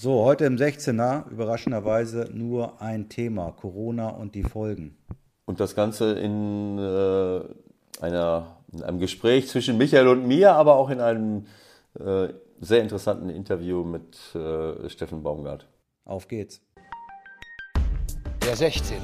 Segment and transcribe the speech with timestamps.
[0.00, 4.96] So, heute im 16er, überraschenderweise nur ein Thema, Corona und die Folgen.
[5.44, 7.40] Und das Ganze in, äh,
[8.00, 11.46] einer, in einem Gespräch zwischen Michael und mir, aber auch in einem
[11.98, 12.28] äh,
[12.60, 15.66] sehr interessanten Interview mit äh, Steffen Baumgart.
[16.04, 16.60] Auf geht's.
[18.46, 19.00] Der 16er,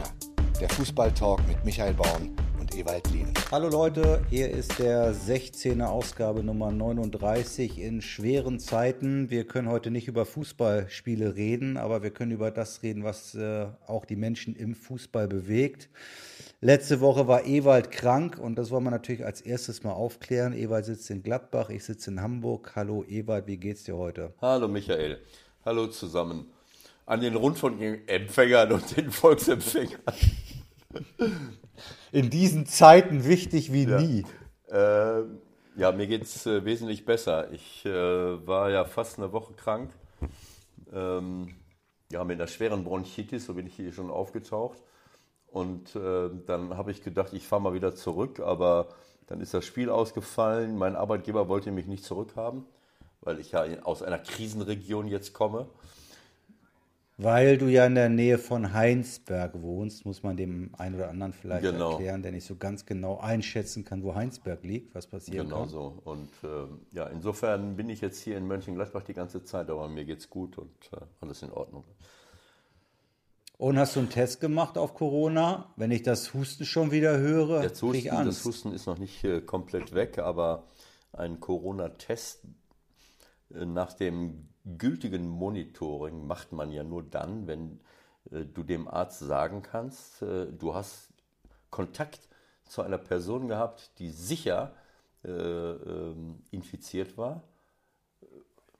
[0.60, 2.36] der Fußballtalk mit Michael Baum
[2.76, 3.32] Ewald Lien.
[3.52, 9.30] Hallo Leute, hier ist der 16er Ausgabe Nummer 39 in schweren Zeiten.
[9.30, 13.66] Wir können heute nicht über Fußballspiele reden, aber wir können über das reden, was äh,
[13.86, 15.88] auch die Menschen im Fußball bewegt.
[16.60, 20.52] Letzte Woche war Ewald krank und das wollen wir natürlich als erstes mal aufklären.
[20.52, 22.72] Ewald sitzt in Gladbach, ich sitze in Hamburg.
[22.74, 24.34] Hallo Ewald, wie geht's dir heute?
[24.40, 25.20] Hallo Michael,
[25.64, 26.46] hallo zusammen.
[27.06, 30.00] An den Rundfunkempfängern und den Volksempfängern.
[32.12, 34.00] In diesen Zeiten wichtig wie ja.
[34.00, 34.24] nie.
[34.68, 35.22] Äh,
[35.76, 37.50] ja, mir geht es äh, wesentlich besser.
[37.52, 39.90] Ich äh, war ja fast eine Woche krank.
[40.92, 41.54] Ähm,
[42.12, 44.78] ja, mit einer schweren Bronchitis, so bin ich hier schon aufgetaucht.
[45.46, 48.88] Und äh, dann habe ich gedacht, ich fahre mal wieder zurück, aber
[49.26, 50.76] dann ist das Spiel ausgefallen.
[50.76, 52.64] Mein Arbeitgeber wollte mich nicht zurückhaben,
[53.20, 55.68] weil ich ja aus einer Krisenregion jetzt komme.
[57.16, 61.32] Weil du ja in der Nähe von Heinsberg wohnst, muss man dem einen oder anderen
[61.32, 61.92] vielleicht Genau.
[61.92, 65.68] erklären, der nicht so ganz genau einschätzen kann, wo Heinsberg liegt, was passieren Genau kann.
[65.68, 66.00] so.
[66.04, 70.04] Und äh, ja, insofern bin ich jetzt hier in Mönchengladbach die ganze Zeit, aber mir
[70.04, 71.84] geht's gut und äh, alles in Ordnung.
[73.58, 75.72] Und hast du einen Test gemacht auf Corona?
[75.76, 78.38] Wenn ich das Husten schon wieder höre, Der krieg ich Husten, Angst.
[78.40, 80.64] das Husten ist noch nicht äh, komplett weg, aber
[81.12, 82.40] ein Corona-Test
[83.54, 87.80] äh, nach dem gültigen Monitoring macht man ja nur dann, wenn
[88.30, 91.12] äh, du dem Arzt sagen kannst, äh, du hast
[91.70, 92.28] Kontakt
[92.64, 94.74] zu einer Person gehabt, die sicher
[95.24, 97.42] äh, ähm, infiziert war.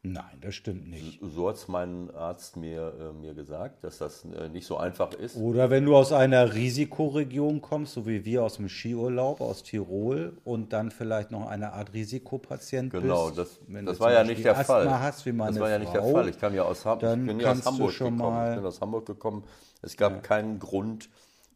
[0.06, 1.19] Nein, das stimmt nicht.
[1.22, 5.14] So hat es mein Arzt mir, äh, mir gesagt, dass das äh, nicht so einfach
[5.14, 5.34] ist.
[5.36, 10.37] Oder wenn du aus einer Risikoregion kommst, so wie wir aus dem Skiurlaub aus Tirol
[10.44, 13.38] und dann vielleicht noch eine Art Risikopatient Genau, bist.
[13.38, 15.00] das, Wenn das du war ja nicht der Asthma Fall.
[15.00, 16.28] Hast, wie meine das war ja nicht der Fall.
[16.28, 18.37] Ich kam ja aus, Ham dann ich bin ja aus Hamburg schon gekommen.
[18.37, 19.44] mal- Ich bin aus Hamburg gekommen.
[19.81, 21.09] Es gab keinen Grund,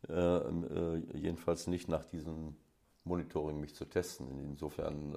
[0.08, 2.56] äh, äh, jedenfalls nicht nach diesem
[3.04, 4.26] Monitoring mich zu testen.
[4.42, 5.14] Insofern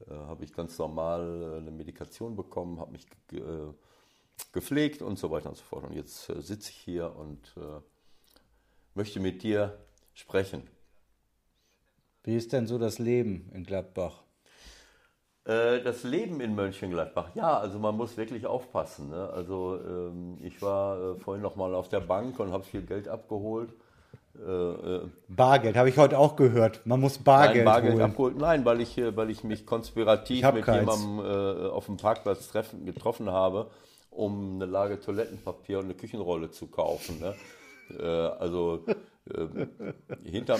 [0.00, 3.72] äh, habe ich ganz normal äh, eine Medikation bekommen, habe mich ge äh,
[4.52, 5.84] gepflegt und so weiter und so fort.
[5.84, 7.54] Und jetzt äh, sitze ich hier und
[8.94, 9.78] möchte mit dir
[10.14, 10.62] sprechen.
[12.22, 14.22] Wie ist denn so das Leben in Gladbach?
[15.44, 19.10] Das Leben in Mönchengladbach, ja, also man muss wirklich aufpassen.
[19.10, 19.30] Ne?
[19.30, 23.06] Also ähm, ich war äh, vorhin noch mal auf der Bank und habe viel Geld
[23.06, 23.72] abgeholt.
[24.38, 26.84] Äh, äh, Bargeld, habe ich heute auch gehört.
[26.84, 28.02] Man muss Bargeld, Nein, Bargeld holen.
[28.04, 28.36] abgeholt.
[28.38, 30.80] Nein, weil ich, äh, weil ich mich konspirativ Ich mit keins.
[30.80, 33.70] jemandem auf dem Parkplatz treffen, getroffen habe,
[34.10, 37.20] um eine Lage Toilettenpapier und eine Küchenrolle zu kaufen.
[37.20, 37.34] Ne?
[38.40, 38.84] Also
[39.32, 39.66] äh,
[40.24, 40.58] hinter,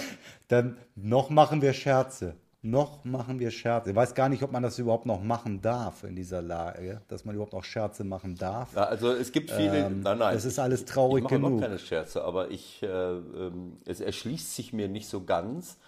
[0.49, 2.37] Dann noch machen wir Scherze.
[2.67, 3.91] Noch machen wir Scherze.
[3.91, 7.25] Ich weiß gar nicht, ob man das überhaupt noch machen darf in dieser Lage, dass
[7.25, 8.75] man überhaupt noch Scherze machen darf.
[8.75, 9.87] Ja, also es gibt viele.
[9.87, 10.35] Ähm, nein, nein.
[10.35, 11.53] das ist alles traurig ich mache genug.
[11.53, 15.79] noch keine Scherze, aber ich, äh, ähm, es erschließt sich mir nicht so ganz,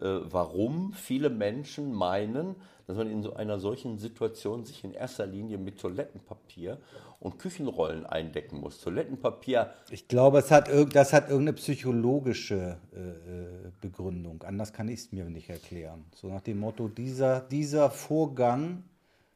[0.00, 2.56] äh, warum viele Menschen meinen,
[2.88, 6.78] dass man in so einer solchen Situation sich in erster Linie mit Toilettenpapier
[7.20, 8.80] und Küchenrollen eindecken muss.
[8.80, 14.42] Toilettenpapier, Ich glaube, es hat das hat irgendeine psychologische äh, äh, Begründung.
[14.42, 16.06] Anders kann ich es mir nicht erklären.
[16.14, 18.84] So nach dem Motto, dieser, dieser Vorgang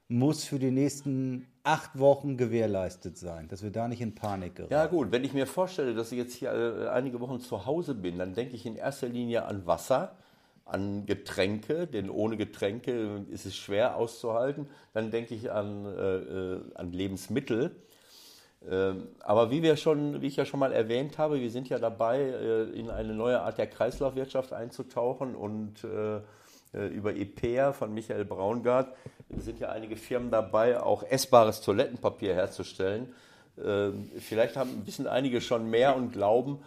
[0.09, 4.73] muss für die nächsten acht Wochen gewährleistet sein, dass wir da nicht in Panik geraten.
[4.73, 7.95] ja gut, wenn ich mir vorstelle, dass ich jetzt hier äh, einige Wochen zu Hause
[7.95, 10.17] bin, dann denke ich in erster Linie an Wasser,
[10.72, 14.69] an Getränke, denn ohne Getränke ist es schwer auszuhalten.
[14.94, 17.77] Dann denke ich an, äh, äh, an Lebensmittel.
[18.71, 21.78] Ähm, aber wie wir schon, wie ich ja schon mal erwähnt habe, wir sind ja
[21.78, 26.21] dabei, äh, in eine neue Art der Kreislaufwirtschaft einzutauchen und äh,
[26.88, 28.94] über IPEA von Michael Braungart
[29.28, 33.15] sind ja einige Firmen dabei, auch essbares Toilettenpapier herzustellen.
[33.62, 36.61] Ähm, Vielleicht haben, wissen einige schon mehr und glauben,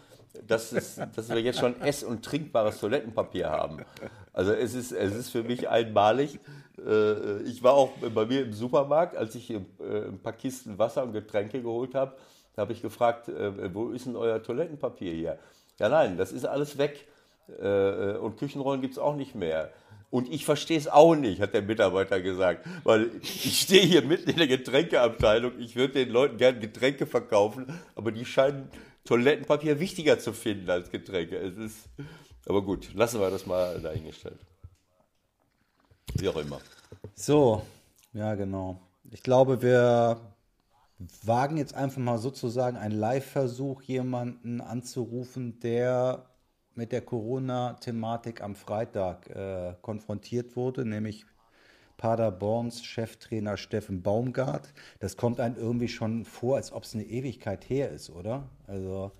[0.47, 3.85] dass, es, dass wir jetzt schon ess- und trinkbares Toilettenpapier haben.
[4.33, 6.39] Also es ist, es ist für mich einmalig.
[6.77, 11.03] Äh, Ich war auch bei mir im Supermarkt, als ich äh, ein paar Kisten Wasser
[11.03, 12.15] und Getränke geholt habe,
[12.55, 15.39] da habe ich gefragt, äh, wo ist denn euer Toilettenpapier hier?
[15.79, 17.07] Ja nein, das ist alles weg.
[17.47, 19.69] Und Küchenrollen gibt es auch nicht mehr.
[20.09, 22.65] Und ich verstehe es auch nicht, hat der Mitarbeiter gesagt.
[22.83, 25.51] Weil ich stehe hier mitten in der Getränkeabteilung.
[25.59, 28.67] Ich würde den Leuten gerne Getränke verkaufen, aber die scheinen
[29.05, 31.37] Toilettenpapier wichtiger zu finden als Getränke.
[31.37, 31.89] Es ist,
[32.47, 34.39] aber gut, lassen wir das mal dahingestellt.
[36.15, 36.59] Wie auch immer.
[37.13, 37.61] So,
[38.13, 38.81] ja genau.
[39.11, 40.19] Ich glaube, wir
[41.23, 46.25] wagen jetzt einfach mal sozusagen einen Live-Versuch, jemanden anzurufen, der
[46.73, 51.25] mit der Corona-Thematik am Freitag äh, konfrontiert wurde, nämlich
[51.97, 54.73] Paderborns Cheftrainer Steffen Baumgart.
[54.99, 58.43] Das kommt einem irgendwie schon vor, als ob es eine Ewigkeit her ist, oder?
[58.67, 59.11] Also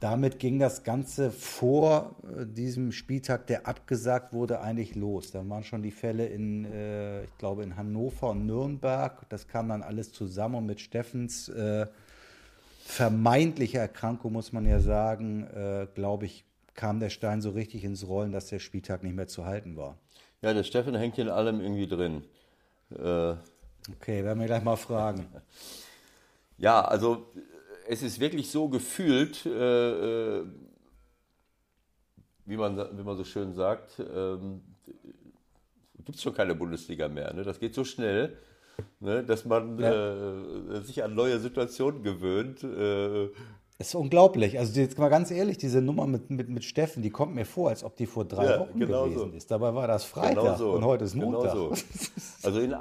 [0.00, 5.32] damit ging das Ganze vor äh, diesem Spieltag, der abgesagt wurde, eigentlich los.
[5.32, 9.28] Da waren schon die Fälle in, äh, ich glaube, in Hannover und Nürnberg.
[9.28, 11.86] Das kam dann alles zusammen und mit Steffens äh,
[12.84, 16.44] vermeintlicher Erkrankung, muss man ja sagen, äh, glaube ich,
[16.74, 19.98] kam der Stein so richtig ins Rollen, dass der Spieltag nicht mehr zu halten war.
[20.40, 22.24] Ja, der Steffen hängt in allem irgendwie drin.
[22.90, 23.34] Äh,
[23.92, 25.26] okay, werden wir gleich mal fragen.
[26.60, 27.28] Ja, also
[27.86, 30.44] es ist wirklich so gefühlt, äh, äh,
[32.46, 34.62] wie, man, wie man so schön sagt, ähm,
[36.04, 37.32] gibt es schon keine Bundesliga mehr.
[37.32, 37.44] Ne?
[37.44, 38.36] Das geht so schnell,
[38.98, 39.22] ne?
[39.22, 40.32] dass man ja.
[40.32, 42.64] äh, sich an neue Situationen gewöhnt.
[42.64, 43.28] Äh,
[43.78, 44.58] ist unglaublich.
[44.58, 47.68] Also jetzt mal ganz ehrlich, diese Nummer mit, mit, mit Steffen, die kommt mir vor,
[47.68, 49.36] als ob die vor drei ja, Wochen genau gewesen so.
[49.36, 49.50] ist.
[49.52, 50.72] Dabei war das Freitag genau so.
[50.72, 51.52] und heute ist Montag.
[51.52, 51.82] Genau so.
[52.42, 52.74] Also in,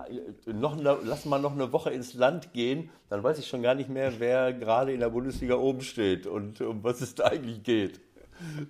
[0.60, 3.74] noch eine, lass mal noch eine Woche ins Land gehen, dann weiß ich schon gar
[3.74, 7.64] nicht mehr, wer gerade in der Bundesliga oben steht und um was es da eigentlich
[7.64, 8.00] geht.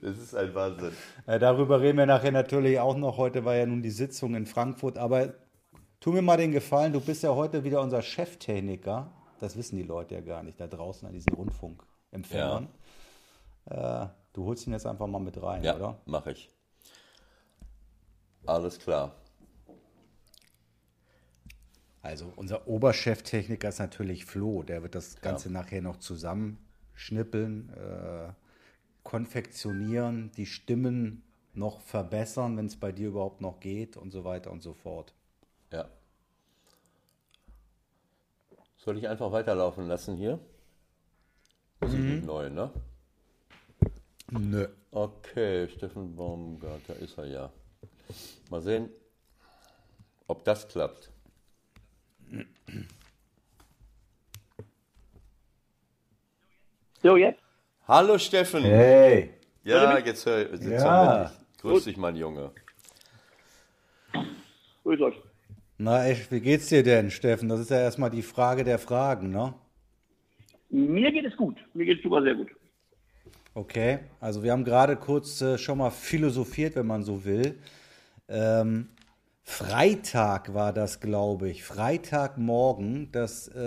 [0.01, 0.91] Das ist ein Wahnsinn.
[1.27, 3.17] Ja, darüber reden wir nachher natürlich auch noch.
[3.17, 4.97] Heute war ja nun die Sitzung in Frankfurt.
[4.97, 5.33] Aber
[5.99, 9.11] tu mir mal den Gefallen, du bist ja heute wieder unser Cheftechniker.
[9.39, 11.83] Das wissen die Leute ja gar nicht da draußen an diesem Rundfunk.
[12.11, 12.69] Empfängern.
[13.69, 14.03] Ja.
[14.03, 15.85] Äh, du holst ihn jetzt einfach mal mit rein, ja, oder?
[15.85, 16.49] Ja, mache ich.
[18.45, 19.15] Alles klar.
[22.01, 25.53] Also unser Obercheftechniker ist natürlich Flo, der wird das Ganze ja.
[25.53, 28.29] nachher noch zusammenschnippeln, äh,
[29.03, 31.23] konfektionieren, die Stimmen
[31.53, 35.13] noch verbessern, wenn es bei dir überhaupt noch geht und so weiter und so fort.
[35.73, 35.89] Ja.
[38.77, 40.39] Soll ich einfach weiterlaufen lassen hier?
[42.37, 42.69] Neu, ne?
[44.29, 44.67] Nö.
[44.91, 47.49] Okay, Steffen Baumgart, da ist er ja.
[48.51, 48.89] Mal sehen,
[50.27, 51.09] ob das klappt.
[57.01, 57.39] So, jetzt?
[57.87, 58.63] Hallo Steffen.
[58.63, 59.33] Hey.
[59.63, 61.31] Ja, jetzt hör jetzt ja.
[61.61, 61.85] Grüß Gut.
[61.87, 62.51] dich, mein Junge.
[64.83, 65.21] Grüß euch.
[65.79, 67.49] Na, echt, wie geht's dir denn, Steffen?
[67.49, 69.55] Das ist ja erstmal die Frage der Fragen, ne?
[70.69, 71.57] Mir geht es gut.
[71.73, 72.49] Mir geht es super sehr gut.
[73.53, 77.55] Okay, also wir haben gerade kurz äh, schon mal philosophiert, wenn man so will.
[78.27, 78.89] Ähm,
[79.49, 81.63] Freitag war das, glaube ich.
[81.63, 83.61] Freitagmorgen, dass äh,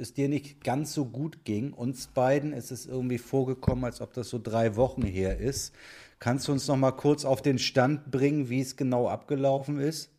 [0.00, 1.74] es dir nicht ganz so gut ging.
[1.74, 5.74] Uns beiden ist es irgendwie vorgekommen, als ob das so drei Wochen her ist.
[6.18, 10.10] Kannst du uns noch mal kurz auf den Stand bringen, wie es genau abgelaufen ist?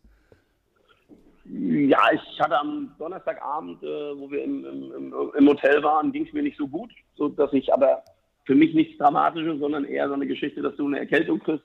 [1.48, 6.32] Ja, ich hatte am Donnerstagabend, äh, wo wir im, im, im Hotel waren, ging es
[6.32, 8.02] mir nicht so gut, so dass ich aber
[8.44, 11.64] für mich nichts Dramatisches, sondern eher so eine Geschichte, dass du eine Erkältung kriegst.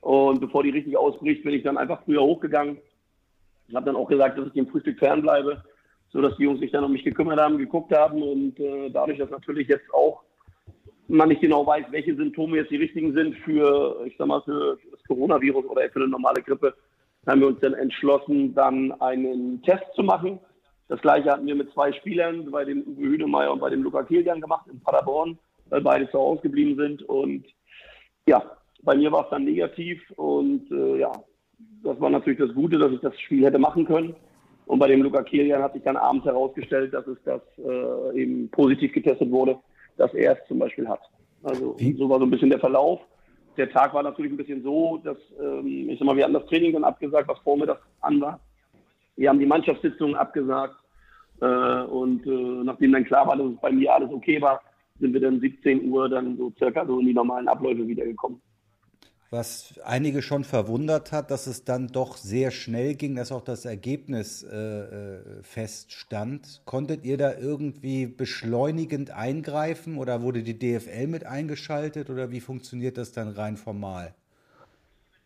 [0.00, 2.78] Und bevor die richtig ausbricht, bin ich dann einfach früher hochgegangen.
[3.68, 5.62] Ich habe dann auch gesagt, dass ich dem Frühstück fernbleibe,
[6.12, 8.22] sodass die Jungs sich dann um mich gekümmert haben, geguckt haben.
[8.22, 10.22] Und äh, dadurch, dass natürlich jetzt auch
[11.08, 14.78] man nicht genau weiß, welche Symptome jetzt die richtigen sind für, ich sag mal, für
[14.90, 16.74] das Coronavirus oder für eine normale Grippe,
[17.26, 20.38] haben wir uns dann entschlossen, dann einen Test zu machen.
[20.88, 24.02] Das gleiche hatten wir mit zwei Spielern, bei dem Uwe Hünemeyer und bei dem Luca
[24.02, 27.02] Kilian gemacht in Paderborn, weil beide zu Hause geblieben sind.
[27.02, 27.44] Und
[28.26, 28.42] ja,
[28.82, 31.12] bei mir war es dann negativ und äh, ja,
[31.82, 34.14] das war natürlich das Gute, dass ich das Spiel hätte machen können.
[34.66, 38.48] Und bei dem Luca Kilian hat sich dann abends herausgestellt, dass es das äh, eben
[38.50, 39.58] positiv getestet wurde,
[39.96, 41.00] dass er es zum Beispiel hat.
[41.42, 41.92] Also Wie?
[41.94, 43.00] so war so ein bisschen der Verlauf
[43.60, 46.46] der Tag war natürlich ein bisschen so, dass ähm, ich sag mal, wir hatten das
[46.46, 48.40] Training dann abgesagt, was vormittags an war.
[49.16, 50.76] Wir haben die Mannschaftssitzung abgesagt
[51.42, 54.62] äh, und äh, nachdem dann klar war, dass es bei mir alles okay war,
[54.98, 58.40] sind wir dann 17 Uhr dann so circa so in die normalen Abläufe wiedergekommen
[59.30, 63.64] was einige schon verwundert hat, dass es dann doch sehr schnell ging, dass auch das
[63.64, 66.62] Ergebnis äh, äh, feststand.
[66.64, 72.98] Konntet ihr da irgendwie beschleunigend eingreifen oder wurde die DFL mit eingeschaltet oder wie funktioniert
[72.98, 74.14] das dann rein formal?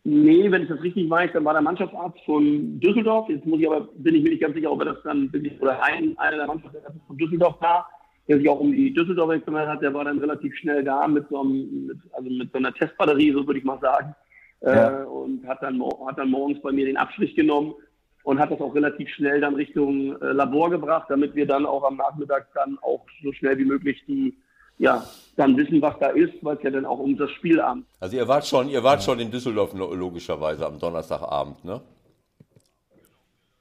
[0.03, 3.27] Nee, wenn ich das richtig weiß, dann war der Mannschaftsarzt von Düsseldorf.
[3.27, 5.83] Jetzt muss ich aber, bin ich mir nicht ganz sicher, ob er das dann oder
[5.83, 7.89] ein, einer der Mannschaftsärzte von Düsseldorf war
[8.27, 11.27] der sich auch um die Düsseldorfer gekümmert hat, der war dann relativ schnell da mit
[11.29, 14.15] so, einem, mit, also mit so einer Testbatterie, so würde ich mal sagen.
[14.61, 15.01] Ja.
[15.01, 17.75] Äh, und hat dann, hat dann morgens bei mir den Abstrich genommen
[18.23, 21.83] und hat das auch relativ schnell dann Richtung äh, Labor gebracht, damit wir dann auch
[21.83, 24.35] am Nachmittag dann auch so schnell wie möglich die,
[24.79, 25.05] ja,
[25.35, 27.85] dann wissen, was da ist, weil es ja dann auch um das Spielabend.
[27.99, 29.05] Also ihr wart schon, ihr wart ja.
[29.05, 31.81] schon in Düsseldorf logischerweise am Donnerstagabend, ne?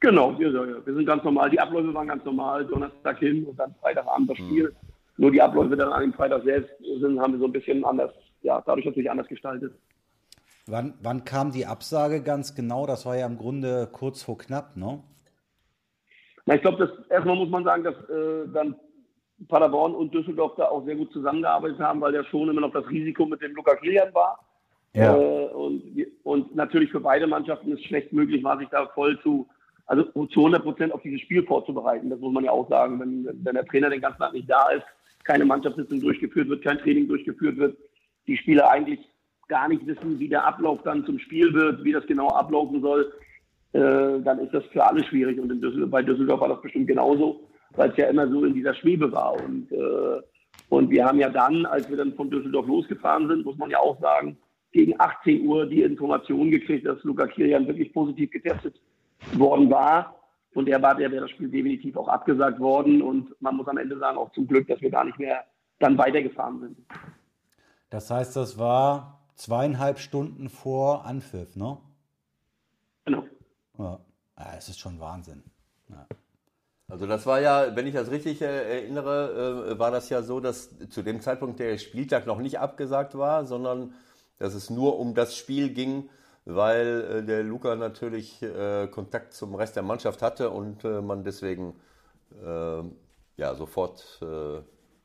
[0.05, 1.49] Genau, wir, wir sind ganz normal.
[1.49, 2.67] Die Abläufe waren ganz normal.
[2.67, 4.65] Donnerstag hin und dann Freitagabend das Spiel.
[4.65, 4.89] Mhm.
[5.17, 6.71] Nur die Abläufe dann an dem Freitag selbst
[7.01, 8.11] sind, haben wir so ein bisschen anders,
[8.43, 9.73] ja, dadurch natürlich anders gestaltet.
[10.67, 12.87] Wann, wann kam die Absage ganz genau?
[12.87, 15.03] Das war ja im Grunde kurz vor knapp, ne?
[16.45, 18.77] Na, ich glaube, erstmal muss man sagen, dass äh, dann
[19.49, 22.87] Paderborn und Düsseldorf da auch sehr gut zusammengearbeitet haben, weil ja schon immer noch das
[22.91, 24.39] Risiko mit dem Luca Kilian war.
[24.93, 25.17] Ja.
[25.17, 25.83] Äh, und,
[26.25, 29.49] und natürlich für beide Mannschaften ist es schlecht möglich war, sich da voll zu,
[29.87, 32.11] also zu 100 Prozent auf dieses Spiel vorzubereiten.
[32.11, 33.01] Das muss man ja auch sagen.
[33.01, 34.85] Wenn, wenn der Trainer den ganzen Tag nicht da ist,
[35.25, 37.77] keine Mannschaftssitzung durchgeführt wird, kein Training durchgeführt wird,
[38.27, 39.01] die Spieler eigentlich
[39.49, 43.13] gar nicht wissen, wie der Ablauf dann zum Spiel wird, wie das genau ablaufen soll,
[43.73, 45.39] äh, dann ist das für alle schwierig.
[45.39, 47.41] Und Düsseldorf, bei Düsseldorf war das bestimmt genauso,
[47.73, 49.35] weil es ja immer so in dieser Schwebe war.
[49.35, 50.23] Und, äh,
[50.71, 53.79] und wir haben ja dann, als wir dann von Düsseldorf losgefahren sind, muss man ja
[53.79, 54.39] auch sagen,
[54.73, 58.75] gegen 18 Uhr die Information gekriegt, dass Luca Kirian wirklich positiv getestet
[59.39, 60.15] worden war.
[60.55, 63.03] Und der war, der wäre das Spiel definitiv auch abgesagt worden.
[63.03, 65.45] Und man muss am Ende sagen, auch zum Glück, dass wir gar nicht mehr
[65.81, 66.79] dann weitergefahren sind.
[67.91, 71.79] Das heißt, das war zweieinhalb Stunden vor Anpfiff, ne?
[73.05, 73.25] Genau.
[73.79, 74.01] Ja,
[74.57, 75.43] es ist schon Wahnsinn.
[75.89, 76.07] Ja.
[76.89, 80.41] Also das war ja, wenn ich das richtig äh, erinnere, äh, war das ja so,
[80.41, 83.95] dass zu dem Zeitpunkt der Spieltag noch nicht abgesagt war, sondern
[84.39, 86.11] dass es nur um das Spiel ging,
[86.45, 88.45] weil äh, der Luca natürlich
[88.91, 91.75] Kontakt zum Rest der Mannschaft hatte und man deswegen
[93.37, 94.21] ja sofort.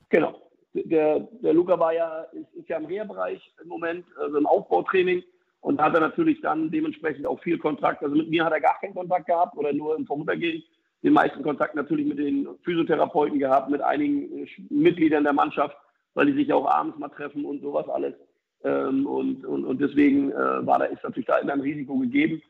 [0.09, 0.35] genau.
[0.73, 5.23] Der, der Luca war ja, ist, ist ja im Reha-Bereich im Moment, also im Aufbautraining
[5.61, 8.03] und da hat er natürlich dann dementsprechend auch viel Kontakt.
[8.03, 10.63] Also mit mir hat er gar keinen Kontakt gehabt oder nur im Vorübergehen.
[11.03, 15.75] Den meisten Kontakt natürlich mit den Physiotherapeuten gehabt, mit einigen Mitgliedern der Mannschaft,
[16.13, 18.13] weil die sich ja auch abends mal treffen und sowas alles.
[18.63, 22.41] Ähm, und, und, und deswegen äh, war da, ist natürlich da immer ein Risiko gegeben.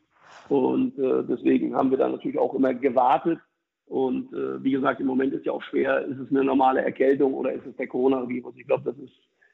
[0.47, 3.39] Und äh, deswegen haben wir da natürlich auch immer gewartet.
[3.85, 7.33] Und äh, wie gesagt, im Moment ist ja auch schwer, ist es eine normale Erkältung
[7.33, 8.53] oder ist es der Coronavirus?
[8.57, 9.13] Ich glaube, das ist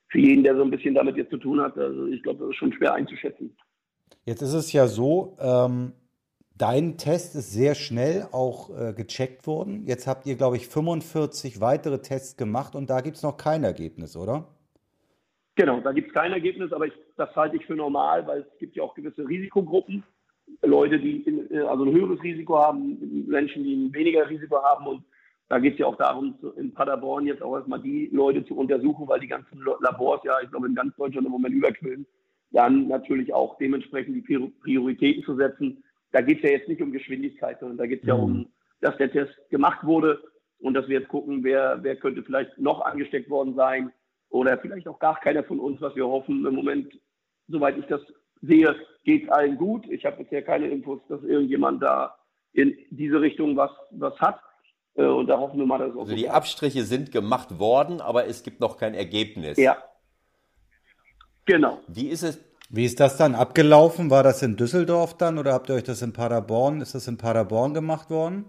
[0.09, 2.49] für jeden, der so ein bisschen damit jetzt zu tun hat, also ich glaube, das
[2.49, 3.55] ist schon schwer einzuschätzen.
[4.25, 5.93] Jetzt ist es ja so, ähm,
[6.57, 9.85] dein Test ist sehr schnell auch äh, gecheckt worden.
[9.85, 13.63] Jetzt habt ihr, glaube ich, 45 weitere Tests gemacht und da gibt es noch kein
[13.63, 14.54] Ergebnis, oder?
[15.55, 18.57] Genau, da gibt es kein Ergebnis, aber ich, das halte ich für normal, weil es
[18.59, 20.03] gibt ja auch gewisse Risikogruppen.
[20.63, 24.85] Leute, die in, äh, also ein höheres Risiko haben, Menschen, die ein weniger Risiko haben
[24.87, 25.03] und
[25.47, 29.07] da geht es ja auch darum, in Paderborn jetzt auch erstmal die Leute zu untersuchen,
[29.07, 32.07] weil die ganzen Labors ja, ich glaube, in ganz Deutschland im Moment überquillen.
[32.51, 35.83] Dann natürlich auch dementsprechend die Prioritäten zu setzen.
[36.11, 38.47] Da geht es ja jetzt nicht um Geschwindigkeit, sondern da geht es ja um, mhm.
[38.81, 40.19] dass der Test gemacht wurde
[40.59, 43.91] und dass wir jetzt gucken, wer, wer könnte vielleicht noch angesteckt worden sein
[44.35, 46.45] oder vielleicht auch gar keiner von uns, was wir hoffen.
[46.45, 46.93] Im Moment,
[47.47, 48.01] soweit ich das
[48.41, 48.75] sehe,
[49.05, 49.85] geht es allen gut.
[49.89, 52.17] Ich habe bisher keine Infos, dass irgendjemand da
[52.51, 54.41] in diese Richtung was, was hat.
[54.95, 58.01] Äh, und da hoffen wir mal, dass es auch Also die Abstriche sind gemacht worden,
[58.01, 59.57] aber es gibt noch kein Ergebnis.
[59.57, 59.77] Ja.
[61.45, 61.79] Genau.
[61.87, 62.43] Wie ist es?
[62.69, 64.09] Wie ist das dann abgelaufen?
[64.09, 66.81] War das in Düsseldorf dann oder habt ihr euch das in Paderborn?
[66.81, 68.45] Ist das in Paderborn gemacht worden?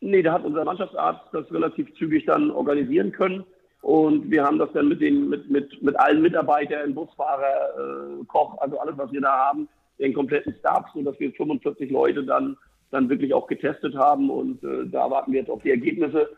[0.00, 3.44] Nee, da hat unser Mannschaftsarzt das relativ zügig dann organisieren können.
[3.82, 8.58] Und wir haben das dann mit den, mit, mit, mit allen Mitarbeitern, Busfahrer, äh, Koch,
[8.58, 9.68] also alles, was wir da haben,
[9.98, 12.56] den kompletten Staff, sodass wir 45 Leute dann
[12.90, 16.28] dann wirklich auch getestet haben und äh, da warten wir jetzt auf die Ergebnisse.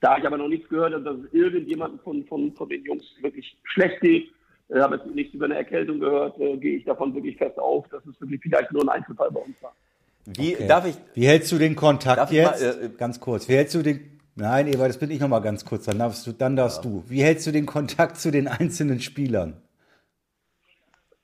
[0.00, 3.04] Da ich aber noch nichts gehört habe, dass es irgendjemandem von, von, von den Jungs
[3.22, 4.28] wirklich schlecht geht,
[4.68, 7.88] äh, habe jetzt nichts über eine Erkältung gehört, äh, gehe ich davon wirklich fest auf,
[7.88, 9.72] dass es wirklich vielleicht nur ein Einzelfall bei uns war.
[10.26, 10.66] Wie, okay.
[10.66, 12.60] darf ich, Wie hältst du den Kontakt jetzt?
[12.60, 13.48] Mal, äh, ganz kurz.
[13.48, 15.86] Wie hältst du den Nein, Eva, das bin ich noch mal ganz kurz.
[15.86, 16.90] Dann darfst du, dann darfst ja.
[16.90, 17.02] du.
[17.08, 19.56] Wie hältst du den Kontakt zu den einzelnen Spielern?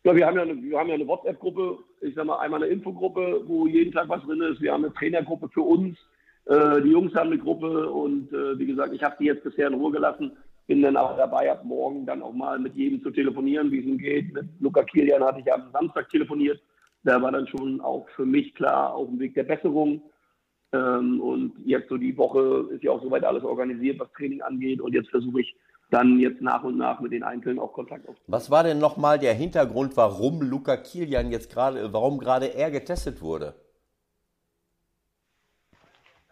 [0.04, 2.73] Ja, wir haben ja eine, wir haben ja eine WhatsApp-Gruppe, ich sag mal einmal eine
[2.73, 4.62] Infogruppe, wo jeden Tag was drin ist.
[4.62, 5.99] Wir haben eine Trainergruppe für uns.
[6.47, 9.69] Äh, die Jungs haben eine Gruppe und äh, wie gesagt, ich habe die jetzt bisher
[9.69, 10.33] in Ruhe gelassen.
[10.66, 13.85] Bin dann auch dabei, ab morgen dann auch mal mit jedem zu telefonieren, wie es
[13.85, 14.33] ihm geht.
[14.33, 16.61] Mit Luca Kilian hatte ich am Samstag telefoniert.
[17.04, 20.02] Da war dann schon auch für mich klar auf dem Weg der Besserung.
[20.73, 24.81] Ähm, und jetzt so die Woche ist ja auch soweit alles organisiert, was Training angeht.
[24.81, 25.55] Und jetzt versuche ich
[25.91, 28.25] dann jetzt nach und nach mit den Einzelnen auch Kontakt aufzunehmen.
[28.26, 33.21] Was war denn nochmal der Hintergrund, warum Luca Kilian jetzt gerade, warum gerade er getestet
[33.21, 33.55] wurde?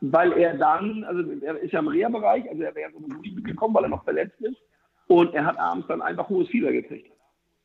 [0.01, 3.75] Weil er dann, also er ist ja im Reha-Bereich, also er wäre so gut mitgekommen,
[3.75, 4.57] weil er noch verletzt ist.
[5.09, 7.11] Und er hat abends dann einfach hohes Fieber gekriegt.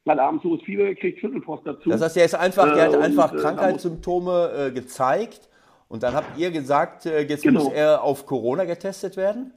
[0.03, 1.89] Er hat abends hohes Fieber gekriegt, Schüttelfrost dazu.
[1.89, 5.47] Das heißt, er ist einfach, der hat einfach äh, Krankheitssymptome äh, gezeigt.
[5.87, 7.65] Und dann habt ihr gesagt, äh, jetzt genau.
[7.65, 9.53] muss er auf Corona getestet werden?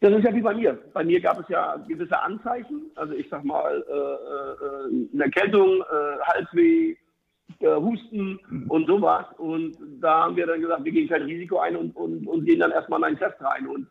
[0.00, 0.78] Das ist ja wie bei mir.
[0.94, 2.90] Bei mir gab es ja gewisse Anzeichen.
[2.94, 6.96] Also ich sag mal, äh, äh, eine Erkältung, äh, Halsweh,
[7.60, 9.26] Husten und sowas.
[9.36, 12.60] Und da haben wir dann gesagt, wir gehen kein Risiko ein und, und, und gehen
[12.60, 13.66] dann erstmal in einen Test rein.
[13.66, 13.86] Und,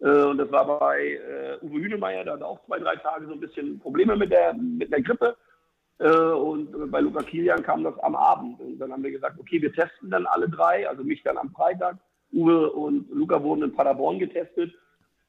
[0.00, 3.32] äh, und das war bei äh, Uwe Hünemeyer, der hatte auch zwei, drei Tage so
[3.32, 5.36] ein bisschen Probleme mit der, mit der Grippe.
[6.02, 8.60] Äh, und bei Luca Kilian kam das am Abend.
[8.60, 11.50] Und dann haben wir gesagt, okay, wir testen dann alle drei, also mich dann am
[11.50, 11.96] Freitag.
[12.32, 14.72] Uwe und Luca wurden in Paderborn getestet.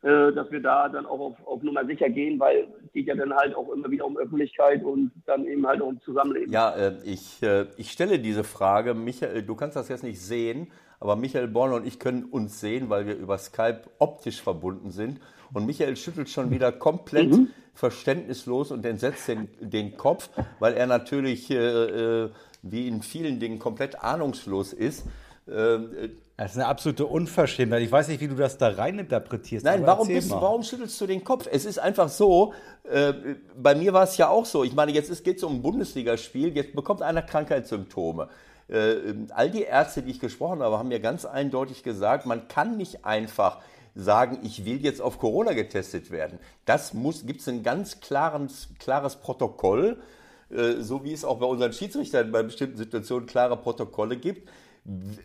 [0.01, 3.15] Äh, dass wir da dann auch auf, auf Nummer sicher gehen, weil es geht ja
[3.15, 6.51] dann halt auch immer wieder um Öffentlichkeit und dann eben halt auch um Zusammenleben.
[6.51, 7.39] Ja, äh, ich,
[7.77, 11.87] ich stelle diese Frage, Michael, du kannst das jetzt nicht sehen, aber Michael Born und
[11.87, 15.21] ich können uns sehen, weil wir über Skype optisch verbunden sind.
[15.53, 17.49] Und Michael schüttelt schon wieder komplett mhm.
[17.73, 20.29] verständnislos und entsetzt den, den Kopf,
[20.59, 22.29] weil er natürlich, äh,
[22.61, 25.05] wie in vielen Dingen, komplett ahnungslos ist.
[25.45, 27.83] Das ist eine absolute Unverschämtheit.
[27.83, 29.63] Ich weiß nicht, wie du das da reininterpretierst.
[29.63, 31.47] Nein, warum, bist, warum schüttelst du den Kopf?
[31.51, 32.53] Es ist einfach so,
[32.89, 33.13] äh,
[33.55, 34.63] bei mir war es ja auch so.
[34.63, 38.29] Ich meine, jetzt geht es um ein Bundesligaspiel, jetzt bekommt einer Krankheitssymptome.
[38.67, 38.95] Äh,
[39.29, 43.05] all die Ärzte, die ich gesprochen habe, haben mir ganz eindeutig gesagt, man kann nicht
[43.05, 43.59] einfach
[43.95, 46.39] sagen, ich will jetzt auf Corona getestet werden.
[46.65, 50.01] Das muss, gibt es ein ganz klares, klares Protokoll,
[50.49, 54.49] äh, so wie es auch bei unseren Schiedsrichtern bei bestimmten Situationen klare Protokolle gibt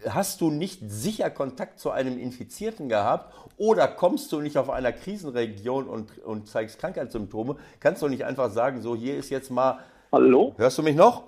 [0.09, 4.93] hast du nicht sicher Kontakt zu einem Infizierten gehabt oder kommst du nicht auf einer
[4.93, 9.81] Krisenregion und, und zeigst Krankheitssymptome, kannst du nicht einfach sagen, so hier ist jetzt mal.
[10.13, 10.55] Hallo?
[10.57, 11.25] Hörst du mich noch?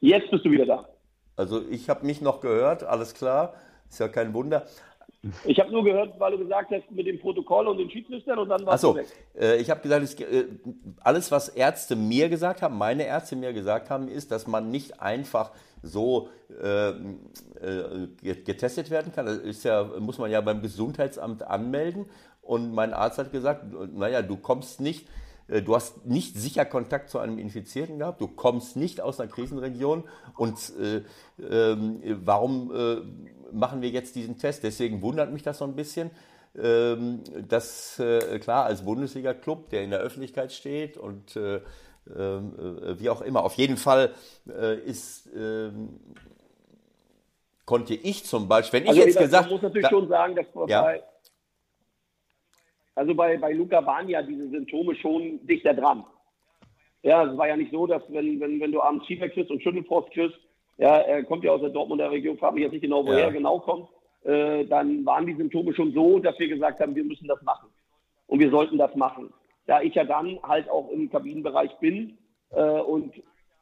[0.00, 0.88] Jetzt bist du wieder da.
[1.36, 3.54] Also ich habe mich noch gehört, alles klar,
[3.88, 4.66] ist ja kein Wunder.
[5.44, 8.48] Ich habe nur gehört, weil du gesagt hast, mit dem Protokoll und den Schiedsrichtern und
[8.48, 9.06] dann warst Achso, du weg.
[9.38, 10.46] Äh, ich habe gesagt, es, äh,
[11.00, 15.00] alles, was Ärzte mir gesagt haben, meine Ärzte mir gesagt haben, ist, dass man nicht
[15.00, 16.28] einfach so
[16.60, 16.94] äh, äh,
[18.20, 19.26] getestet werden kann.
[19.26, 22.06] Das ist ja, muss man ja beim Gesundheitsamt anmelden.
[22.40, 25.06] Und mein Arzt hat gesagt, naja, du kommst nicht,
[25.46, 29.30] äh, du hast nicht sicher Kontakt zu einem Infizierten gehabt, du kommst nicht aus einer
[29.30, 30.04] Krisenregion
[30.36, 31.02] und äh,
[31.40, 32.96] ähm, warum äh,
[33.52, 34.64] machen wir jetzt diesen Test?
[34.64, 36.10] Deswegen wundert mich das so ein bisschen
[36.54, 41.60] ähm, dass äh, klar als Bundesliga-Club, der in der Öffentlichkeit steht und äh,
[42.14, 43.44] ähm, äh, wie auch immer.
[43.44, 44.12] Auf jeden Fall
[44.84, 45.88] ist, ähm,
[47.64, 49.44] konnte ich zum Beispiel, wenn ich also, jetzt das, gesagt...
[49.44, 50.82] Man muss natürlich da, schon sagen, dass ja.
[50.82, 51.02] bei,
[52.96, 56.04] also bei, bei Luca waren ja diese Symptome schon dichter dran.
[57.02, 59.62] Ja, es war ja nicht so, dass wenn, wenn, wenn du abends Fieber kriegst und
[59.62, 60.38] Schüttelfrost kriegst,
[60.78, 63.24] ja, er kommt ja aus der Dortmunder Region, frage mich jetzt nicht genau, woher ja.
[63.26, 63.88] er genau kommt,
[64.24, 67.68] äh, dann waren die Symptome schon so, dass wir gesagt haben, wir müssen das machen.
[68.26, 69.32] Und wir sollten das machen
[69.66, 72.18] da ich ja dann halt auch im Kabinenbereich bin.
[72.50, 73.14] Äh, und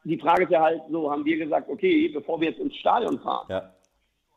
[0.03, 3.19] die Frage ist ja halt, so haben wir gesagt, okay, bevor wir jetzt ins Stadion
[3.19, 3.73] fahren ja.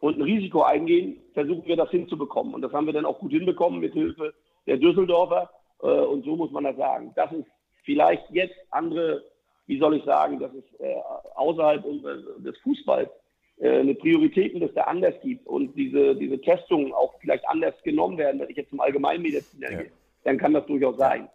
[0.00, 2.54] und ein Risiko eingehen, versuchen wir das hinzubekommen.
[2.54, 4.34] Und das haben wir dann auch gut hinbekommen mit Hilfe
[4.66, 5.50] der Düsseldorfer.
[5.82, 7.12] Äh, und so muss man das sagen.
[7.16, 7.46] Das ist
[7.84, 9.22] vielleicht jetzt andere,
[9.66, 10.94] wie soll ich sagen, das ist äh,
[11.34, 11.82] außerhalb
[12.38, 13.08] des Fußballs
[13.58, 18.18] äh, eine Prioritäten, dass der anders gibt und diese, diese Testungen auch vielleicht anders genommen
[18.18, 19.82] werden, wenn ich jetzt zum Allgemeinmediziner ja.
[19.82, 19.90] gehe,
[20.24, 21.28] dann kann das durchaus sein.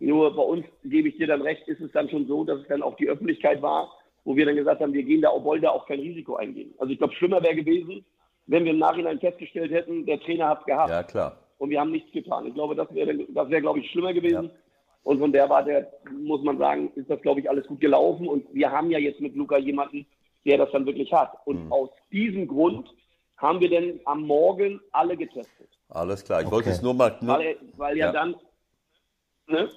[0.00, 2.68] Nur bei uns, gebe ich dir dann recht, ist es dann schon so, dass es
[2.68, 3.90] dann auch die Öffentlichkeit war,
[4.24, 6.74] wo wir dann gesagt haben, wir gehen da, obwohl da auch kein Risiko eingehen.
[6.78, 8.04] Also ich glaube, schlimmer wäre gewesen,
[8.46, 10.90] wenn wir im Nachhinein festgestellt hätten, der Trainer hat es gehabt.
[10.90, 11.38] Ja, klar.
[11.58, 12.46] Und wir haben nichts getan.
[12.46, 14.44] Ich glaube, das wäre, das wäre glaube ich, schlimmer gewesen.
[14.44, 14.50] Ja.
[15.04, 15.88] Und von der Warte
[16.20, 18.28] muss man sagen, ist das, glaube ich, alles gut gelaufen.
[18.28, 20.06] Und wir haben ja jetzt mit Luca jemanden,
[20.44, 21.32] der das dann wirklich hat.
[21.44, 21.72] Und mhm.
[21.72, 22.88] aus diesem Grund
[23.36, 25.68] haben wir dann am Morgen alle getestet.
[25.88, 26.40] Alles klar.
[26.40, 26.54] Ich okay.
[26.54, 27.16] wollte es nur mal.
[27.20, 28.36] Nur, weil, weil ja, ja, dann
[29.48, 29.68] Ne?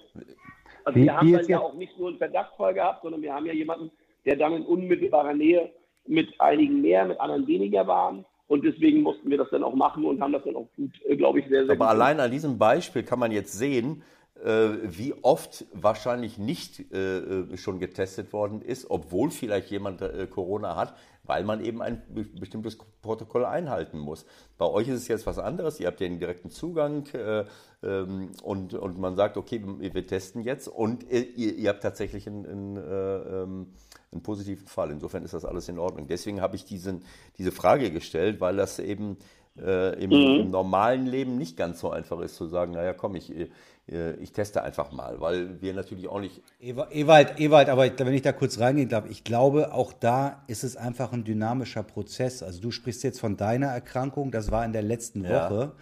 [0.84, 3.46] Also wie, wir haben dann ja auch nicht nur einen Verdachtsfall gehabt, sondern wir haben
[3.46, 3.92] ja jemanden,
[4.26, 5.72] der dann in unmittelbarer Nähe
[6.08, 8.26] mit einigen mehr, mit anderen weniger waren.
[8.48, 11.16] Und deswegen mussten wir das dann auch machen und haben das dann auch gut, äh,
[11.16, 14.04] glaube ich, sehr, sehr Aber gut allein an diesem Beispiel kann man jetzt sehen,
[14.44, 20.94] wie oft wahrscheinlich nicht äh, schon getestet worden ist, obwohl vielleicht jemand Corona hat,
[21.28, 22.02] weil man eben ein
[22.40, 24.26] bestimmtes Protokoll einhalten muss.
[24.58, 27.46] Bei euch ist es jetzt was anderes, ihr habt ja den direkten Zugang äh,
[27.84, 32.46] ähm, und, und man sagt, okay, wir testen jetzt und ihr, ihr habt tatsächlich einen,
[32.46, 33.68] einen, äh, ähm,
[34.12, 34.92] einen, positiven Fall.
[34.92, 36.08] Insofern ist das alles in Ordnung.
[36.08, 37.04] Deswegen habe ich diesen,
[37.38, 39.18] diese Frage gestellt, weil das eben
[39.58, 40.42] äh, im, mhm.
[40.42, 43.50] im, normalen Leben nicht ganz so einfach ist zu sagen, naja, komm, ich, äh,
[43.88, 46.42] ich teste einfach mal, weil wir natürlich auch nicht.
[46.60, 50.76] Ewald, Ewald, aber wenn ich da kurz reingehen darf, ich glaube, auch da ist es
[50.76, 52.42] einfach ein dynamischer Prozess.
[52.42, 55.50] Also du sprichst jetzt von deiner Erkrankung, das war in der letzten ja.
[55.50, 55.74] Woche.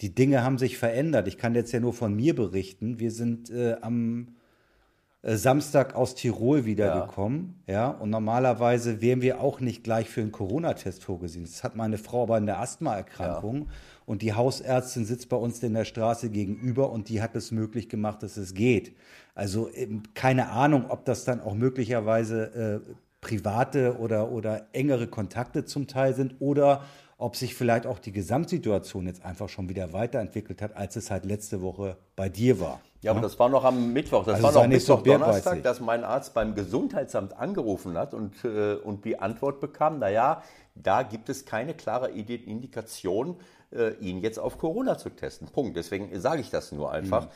[0.00, 1.26] Die Dinge haben sich verändert.
[1.26, 3.00] Ich kann jetzt ja nur von mir berichten.
[3.00, 4.36] Wir sind äh, am
[5.22, 7.74] äh, Samstag aus Tirol wiedergekommen, ja.
[7.74, 7.88] ja.
[7.88, 11.44] Und normalerweise wären wir auch nicht gleich für einen Corona-Test vorgesehen.
[11.44, 13.62] Das hat meine Frau aber in der Asthmaerkrankung.
[13.62, 13.66] Ja.
[14.08, 17.90] Und die Hausärztin sitzt bei uns in der Straße gegenüber und die hat es möglich
[17.90, 18.96] gemacht, dass es geht.
[19.34, 19.68] Also
[20.14, 26.14] keine Ahnung, ob das dann auch möglicherweise äh, private oder, oder engere Kontakte zum Teil
[26.14, 26.84] sind oder
[27.18, 31.26] ob sich vielleicht auch die Gesamtsituation jetzt einfach schon wieder weiterentwickelt hat, als es halt
[31.26, 32.80] letzte Woche bei dir war.
[33.02, 36.02] Ja, aber das war noch am Mittwoch, das also war noch Mittwoch, Donnerstag, dass mein
[36.02, 40.42] Arzt beim Gesundheitsamt angerufen hat und, äh, und die Antwort bekam, naja,
[40.74, 43.36] da gibt es keine klare Indikation,
[43.74, 45.48] äh, ihn jetzt auf Corona zu testen.
[45.48, 45.76] Punkt.
[45.76, 47.24] Deswegen sage ich das nur einfach.
[47.24, 47.30] Mhm.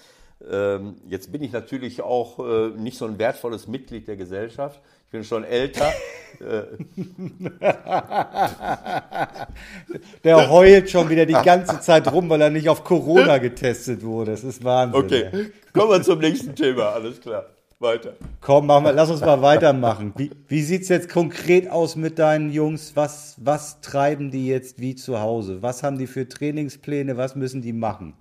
[0.50, 4.80] Ähm, jetzt bin ich natürlich auch äh, nicht so ein wertvolles Mitglied der Gesellschaft.
[5.06, 5.92] Ich bin schon älter.
[10.24, 14.32] der heult schon wieder die ganze Zeit rum, weil er nicht auf Corona getestet wurde.
[14.32, 15.04] Das ist Wahnsinn.
[15.04, 16.90] Okay, kommen wir zum nächsten Thema.
[16.90, 17.46] Alles klar.
[17.82, 18.14] Weiter.
[18.40, 20.14] Komm, machen wir, lass uns mal weitermachen.
[20.16, 22.96] Wie, wie sieht es jetzt konkret aus mit deinen Jungs?
[22.96, 25.62] Was, was treiben die jetzt wie zu Hause?
[25.62, 27.16] Was haben die für Trainingspläne?
[27.16, 28.14] Was müssen die machen?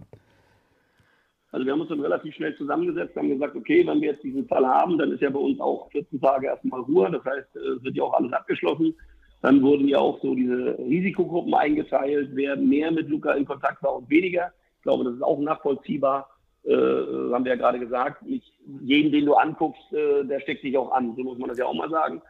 [1.52, 4.48] Also wir haben uns dann relativ schnell zusammengesetzt, haben gesagt, okay, wenn wir jetzt diesen
[4.48, 7.12] Fall haben, dann ist ja bei uns auch 14 Tage erstmal Ruhe.
[7.12, 8.96] Das heißt, es wird ja auch alles abgeschlossen.
[9.42, 13.96] Dann wurden ja auch so diese Risikogruppen eingeteilt, wer mehr mit Luca in Kontakt war
[13.96, 14.52] und weniger.
[14.78, 16.30] Ich glaube, das ist auch nachvollziehbar.
[16.64, 18.24] Äh, haben wir ja gerade gesagt.
[18.24, 21.16] Nicht jeden, den du anguckst, äh, der steckt dich auch an.
[21.16, 22.22] So muss man das ja auch mal sagen.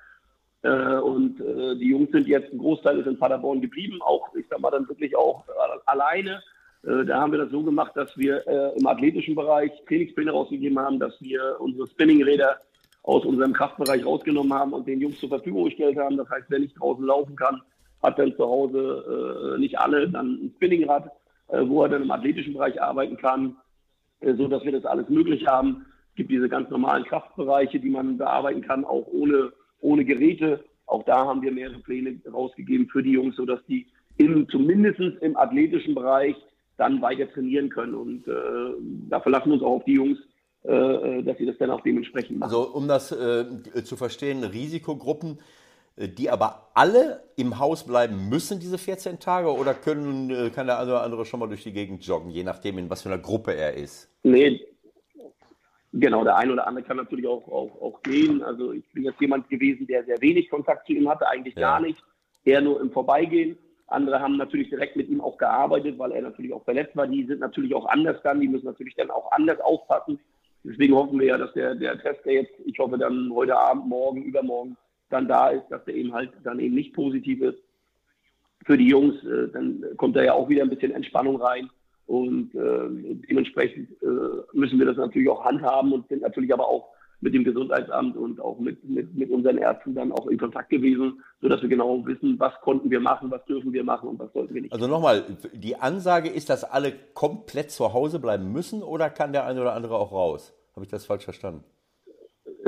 [0.64, 4.46] Äh, und äh, die Jungs sind jetzt, ein Großteil ist in Paderborn geblieben, auch, ich
[4.50, 5.44] sag mal, dann wirklich auch
[5.86, 6.42] alleine
[6.84, 10.80] äh, da haben wir das so gemacht, dass wir äh, im athletischen Bereich Trainingspläne rausgegeben
[10.80, 12.58] haben, dass wir unsere Spinningräder
[13.04, 16.18] aus unserem Kraftbereich rausgenommen haben und den Jungs zur Verfügung gestellt haben.
[16.18, 17.62] Das heißt, wer nicht draußen laufen kann,
[18.02, 21.12] hat dann zu Hause äh, nicht alle dann ein Spinningrad,
[21.50, 23.71] äh, wo er dann im athletischen Bereich arbeiten kann, äh,
[24.22, 25.86] so dass wir das alles möglich haben.
[26.12, 30.64] Es gibt diese ganz normalen Kraftbereiche, die man bearbeiten kann, auch ohne, ohne Geräte.
[30.86, 35.38] Auch da haben wir mehrere Pläne rausgegeben für die Jungs, sodass die im, zumindest im
[35.38, 36.36] athletischen Bereich
[36.78, 37.96] dann weiter trainieren können.
[37.96, 38.32] Und äh,
[39.10, 40.18] da verlassen wir uns auch auf die Jungs,
[40.64, 42.52] äh, äh, dass sie das dann auch dementsprechend machen.
[42.52, 43.46] Also um das äh,
[43.84, 45.42] zu verstehen, Risikogruppen, äh,
[45.98, 50.80] die aber alle im Haus bleiben müssen, diese 14 Tage, oder können, äh, kann der
[50.80, 53.22] eine oder andere schon mal durch die Gegend joggen, je nachdem, in was für einer
[53.22, 54.10] Gruppe er ist?
[54.24, 54.62] Nee,
[55.92, 58.42] genau, der eine oder andere kann natürlich auch, auch, auch gehen.
[58.42, 61.62] Also ich bin jetzt jemand gewesen, der sehr wenig Kontakt zu ihm hatte, eigentlich ja.
[61.62, 62.02] gar nicht,
[62.46, 63.58] eher nur im Vorbeigehen.
[63.88, 67.08] Andere haben natürlich direkt mit ihm auch gearbeitet, weil er natürlich auch verletzt war.
[67.08, 70.18] Die sind natürlich auch anders dann, die müssen natürlich dann auch anders aufpassen.
[70.64, 73.88] Deswegen hoffen wir ja, dass der, der Test, der jetzt, ich hoffe dann heute Abend,
[73.88, 74.78] morgen, übermorgen
[75.12, 77.60] dann da ist, dass der eben halt dann eben nicht positiv ist.
[78.66, 81.70] Für die Jungs, äh, dann kommt da ja auch wieder ein bisschen Entspannung rein.
[82.08, 84.06] Und äh, dementsprechend äh,
[84.54, 86.90] müssen wir das natürlich auch handhaben und sind natürlich aber auch
[87.22, 91.24] mit dem Gesundheitsamt und auch mit, mit, mit unseren Ärzten dann auch in Kontakt gewesen,
[91.40, 94.54] sodass wir genau wissen, was konnten wir machen, was dürfen wir machen und was sollten
[94.54, 94.74] wir nicht.
[94.74, 99.46] Also nochmal, die Ansage ist, dass alle komplett zu Hause bleiben müssen oder kann der
[99.46, 100.54] eine oder andere auch raus?
[100.76, 101.64] Habe ich das falsch verstanden?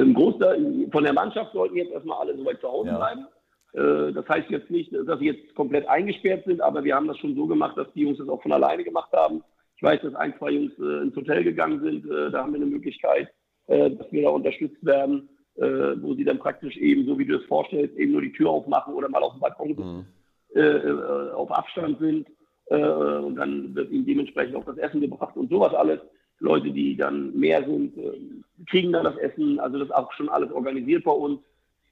[0.03, 2.97] Im Großteil von der Mannschaft sollten jetzt erstmal alle soweit zu Hause ja.
[2.97, 3.25] bleiben.
[3.73, 7.17] Äh, das heißt jetzt nicht, dass sie jetzt komplett eingesperrt sind, aber wir haben das
[7.17, 9.43] schon so gemacht, dass die Jungs das auch von alleine gemacht haben.
[9.75, 12.05] Ich weiß, dass ein, zwei Jungs äh, ins Hotel gegangen sind.
[12.05, 13.29] Äh, da haben wir eine Möglichkeit,
[13.65, 17.95] dass wir da unterstützt werden, wo sie dann praktisch eben, so wie du es vorstellst,
[17.95, 20.05] eben nur die Tür aufmachen oder mal auf dem Balkon
[20.53, 21.33] mhm.
[21.33, 22.27] auf Abstand sind.
[22.65, 26.01] Und dann wird ihnen dementsprechend auch das Essen gebracht und sowas alles.
[26.43, 28.19] Leute, die dann mehr sind, äh,
[28.67, 29.59] kriegen dann das Essen.
[29.59, 31.39] Also das auch schon alles organisiert bei uns,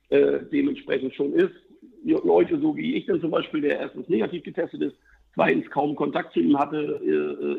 [0.10, 1.54] äh, dementsprechend schon ist.
[2.04, 4.96] Leute, so wie ich dann zum Beispiel, der erstens negativ getestet ist,
[5.36, 7.00] zweitens kaum Kontakt zu ihm hatte.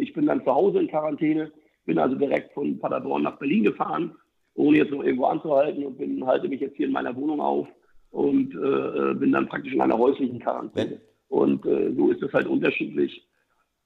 [0.01, 1.53] ich bin dann zu Hause in Quarantäne
[1.85, 4.15] bin also direkt von Paderborn nach Berlin gefahren,
[4.55, 7.67] ohne jetzt noch irgendwo anzuhalten und bin, halte mich jetzt hier in meiner Wohnung auf
[8.11, 11.01] und äh, bin dann praktisch in einer häuslichen Quarantäne.
[11.29, 13.27] Und äh, so ist es halt unterschiedlich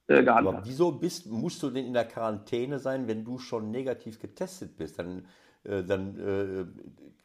[0.07, 0.57] äh, gehandhabt.
[0.57, 4.77] Aber wieso bist, musst du denn in der Quarantäne sein, wenn du schon negativ getestet
[4.77, 4.99] bist?
[4.99, 5.25] Dann,
[5.63, 6.65] äh, dann äh,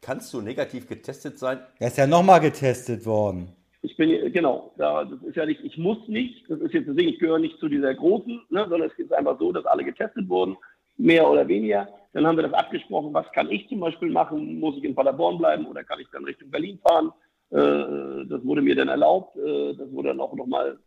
[0.01, 1.61] kannst du negativ getestet sein.
[1.79, 3.49] Er ist ja nochmal getestet worden.
[3.85, 7.09] Ich bin, genau, da, das ist ja nicht, ich muss nicht, das ist jetzt deswegen,
[7.09, 10.29] ich gehöre nicht zu dieser großen, ne, sondern es ist einfach so, dass alle getestet
[10.29, 10.57] wurden,
[10.99, 11.89] mehr oder weniger.
[12.13, 15.39] Dann haben wir das abgesprochen, was kann ich zum Beispiel machen, muss ich in Paderborn
[15.39, 17.13] bleiben oder kann ich dann Richtung Berlin fahren?
[17.51, 20.79] Äh, das wurde mir dann erlaubt, äh, das wurde dann auch nochmal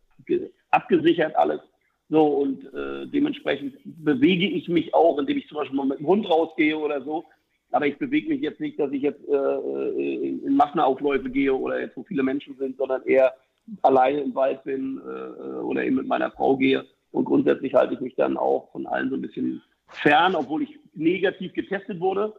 [0.70, 1.60] abgesichert alles.
[2.08, 6.06] So, und äh, dementsprechend bewege ich mich auch, indem ich zum Beispiel mal mit dem
[6.06, 7.24] Hund rausgehe oder so,
[7.72, 11.80] aber ich bewege mich jetzt nicht, dass ich jetzt äh, äh in Massenaufläufe gehe oder
[11.80, 13.34] jetzt wo viele Menschen sind, sondern eher
[13.82, 16.84] alleine im Wald bin äh, oder eben mit meiner Frau gehe.
[17.10, 20.78] Und grundsätzlich halte ich mich dann auch von allen so ein bisschen fern, obwohl ich
[20.94, 22.34] negativ getestet wurde,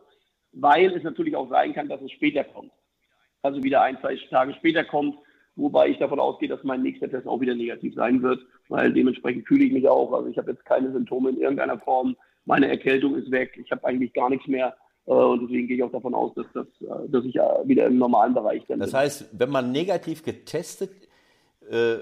[0.53, 2.71] weil es natürlich auch sein kann, dass es später kommt.
[3.41, 5.17] Also wieder ein, zwei Tage später kommt,
[5.57, 8.39] wobei ich davon ausgehe, dass mein nächster Test auch wieder negativ sein wird,
[8.69, 10.13] weil dementsprechend fühle ich mich auch.
[10.13, 12.15] Also ich habe jetzt keine Symptome in irgendeiner Form.
[12.45, 13.59] Meine Erkältung ist weg.
[13.61, 14.75] Ich habe eigentlich gar nichts mehr
[15.07, 17.97] Äh, und deswegen gehe ich auch davon aus, dass, das, äh, dass ich wieder im
[17.97, 18.99] normalen Bereich dann Das bin.
[18.99, 20.91] heißt, wenn man negativ getestet,
[21.69, 21.97] äh,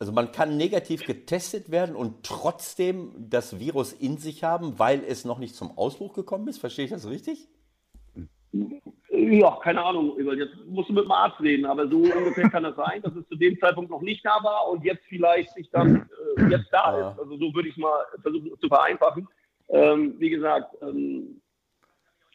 [0.00, 5.24] also man kann negativ getestet werden und trotzdem das Virus in sich haben, weil es
[5.24, 6.58] noch nicht zum Ausbruch gekommen ist.
[6.58, 7.48] Verstehe ich das richtig?
[9.28, 10.16] Ja, keine Ahnung.
[10.36, 13.28] Jetzt musst du mit dem Arzt reden, aber so ungefähr kann das sein, dass es
[13.28, 16.98] zu dem Zeitpunkt noch nicht da war und jetzt vielleicht sich dann äh, jetzt da
[16.98, 17.10] ja.
[17.10, 17.18] ist.
[17.18, 19.28] Also so würde ich es mal versuchen zu vereinfachen.
[19.68, 21.40] Ähm, wie gesagt, ähm,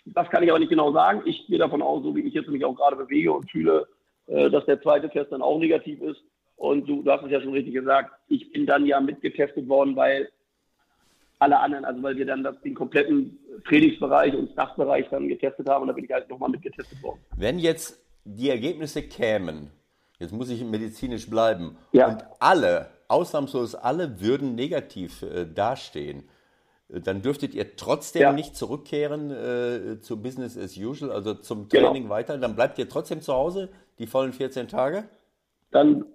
[0.05, 1.23] das kann ich aber nicht genau sagen.
[1.25, 3.87] Ich gehe davon aus, so wie ich jetzt mich auch gerade bewege und fühle,
[4.27, 6.21] äh, dass der zweite Test dann auch negativ ist.
[6.55, 9.95] Und du, du hast es ja schon richtig gesagt, ich bin dann ja mitgetestet worden,
[9.95, 10.29] weil
[11.39, 15.83] alle anderen, also weil wir dann das, den kompletten Trainingsbereich und Stachbereich dann getestet haben
[15.83, 17.19] und da bin ich halt nochmal mitgetestet worden.
[17.35, 19.71] Wenn jetzt die Ergebnisse kämen,
[20.19, 22.07] jetzt muss ich medizinisch bleiben, ja.
[22.07, 26.23] und alle, ausnahmslos alle, würden negativ äh, dastehen,
[26.87, 28.31] dann dürftet ihr trotzdem ja.
[28.31, 31.87] nicht zurückkehren äh, zu Business as usual, also zum genau.
[31.87, 32.15] Training genau.
[32.15, 32.37] weiter.
[32.37, 35.05] Dann bleibt ihr trotzdem zu Hause, die vollen 14 Tage?
[35.71, 36.05] Dann,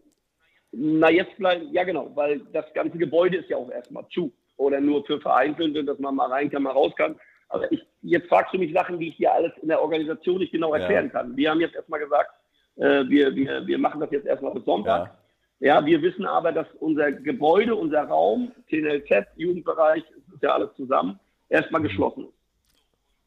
[0.70, 4.32] na jetzt bleiben, ja genau, weil das ganze Gebäude ist ja auch erstmal zu.
[4.60, 7.18] Oder nur für Vereinzelte, dass man mal rein kann, mal raus kann.
[7.48, 10.52] Aber ich, jetzt fragst du mich Sachen, die ich dir alles in der Organisation nicht
[10.52, 11.12] genau erklären ja.
[11.12, 11.34] kann.
[11.34, 12.30] Wir haben jetzt erstmal gesagt,
[12.76, 15.06] äh, wir, wir, wir machen das jetzt erstmal bis Sonntag.
[15.06, 15.16] Ja.
[15.62, 20.02] Ja, wir wissen aber, dass unser Gebäude, unser Raum, TNLZ, Jugendbereich,
[20.34, 21.18] ist ja alles zusammen,
[21.48, 22.34] erstmal geschlossen ist.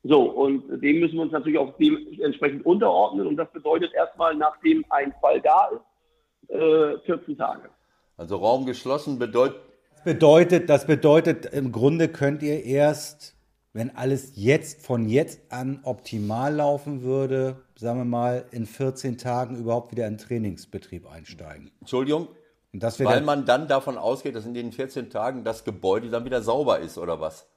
[0.03, 3.25] So, und dem müssen wir uns natürlich auch dementsprechend unterordnen.
[3.25, 7.69] Und das bedeutet erstmal, nachdem ein Fall da ist, äh, 14 Tage.
[8.17, 9.72] Also Raum geschlossen bedeutet.
[10.03, 13.37] Das bedeutet, das bedeutet, im Grunde könnt ihr erst,
[13.71, 19.55] wenn alles jetzt von jetzt an optimal laufen würde, sagen wir mal, in 14 Tagen
[19.55, 21.71] überhaupt wieder in Trainingsbetrieb einsteigen.
[21.79, 22.27] Entschuldigung,
[22.73, 26.79] weil man dann davon ausgeht, dass in den 14 Tagen das Gebäude dann wieder sauber
[26.79, 27.49] ist, oder was?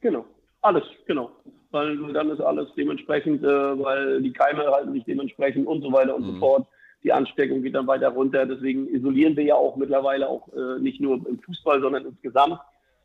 [0.00, 0.24] Genau,
[0.62, 1.32] alles, genau.
[1.70, 6.14] Weil dann ist alles dementsprechend, äh, weil die Keime halten sich dementsprechend und so weiter
[6.16, 6.32] und mhm.
[6.32, 6.66] so fort.
[7.06, 8.44] Die Ansteckung geht dann weiter runter.
[8.46, 12.58] Deswegen isolieren wir ja auch mittlerweile auch äh, nicht nur im Fußball, sondern insgesamt,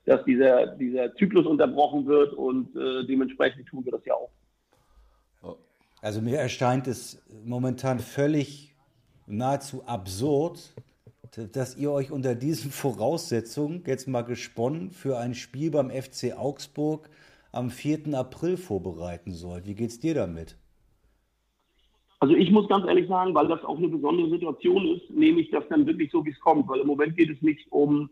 [0.05, 4.31] dass dieser, dieser Zyklus unterbrochen wird und äh, dementsprechend tun wir das ja auch.
[6.01, 8.73] Also mir erscheint es momentan völlig
[9.27, 10.73] nahezu absurd,
[11.53, 17.07] dass ihr euch unter diesen Voraussetzungen jetzt mal gesponnen für ein Spiel beim FC Augsburg
[17.51, 18.15] am 4.
[18.15, 19.67] April vorbereiten sollt.
[19.67, 20.57] Wie geht's dir damit?
[22.21, 25.49] Also ich muss ganz ehrlich sagen, weil das auch eine besondere Situation ist, nehme ich
[25.49, 26.69] das dann wirklich so, wie es kommt.
[26.69, 28.11] Weil im Moment geht es nicht um,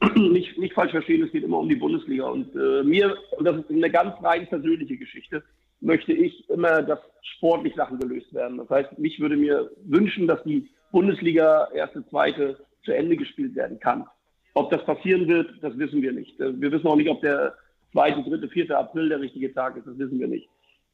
[0.16, 2.26] nicht, nicht falsch verstehen, es geht immer um die Bundesliga.
[2.26, 5.44] Und äh, mir, und das ist eine ganz rein persönliche Geschichte,
[5.80, 6.98] möchte ich immer, dass
[7.36, 8.58] sportlich Sachen gelöst werden.
[8.58, 13.78] Das heißt, mich würde mir wünschen, dass die Bundesliga erste, zweite zu Ende gespielt werden
[13.78, 14.06] kann.
[14.54, 16.36] Ob das passieren wird, das wissen wir nicht.
[16.40, 17.54] Wir wissen auch nicht, ob der
[17.92, 19.86] zweite, dritte, vierte April der richtige Tag ist.
[19.86, 20.48] Das wissen wir nicht.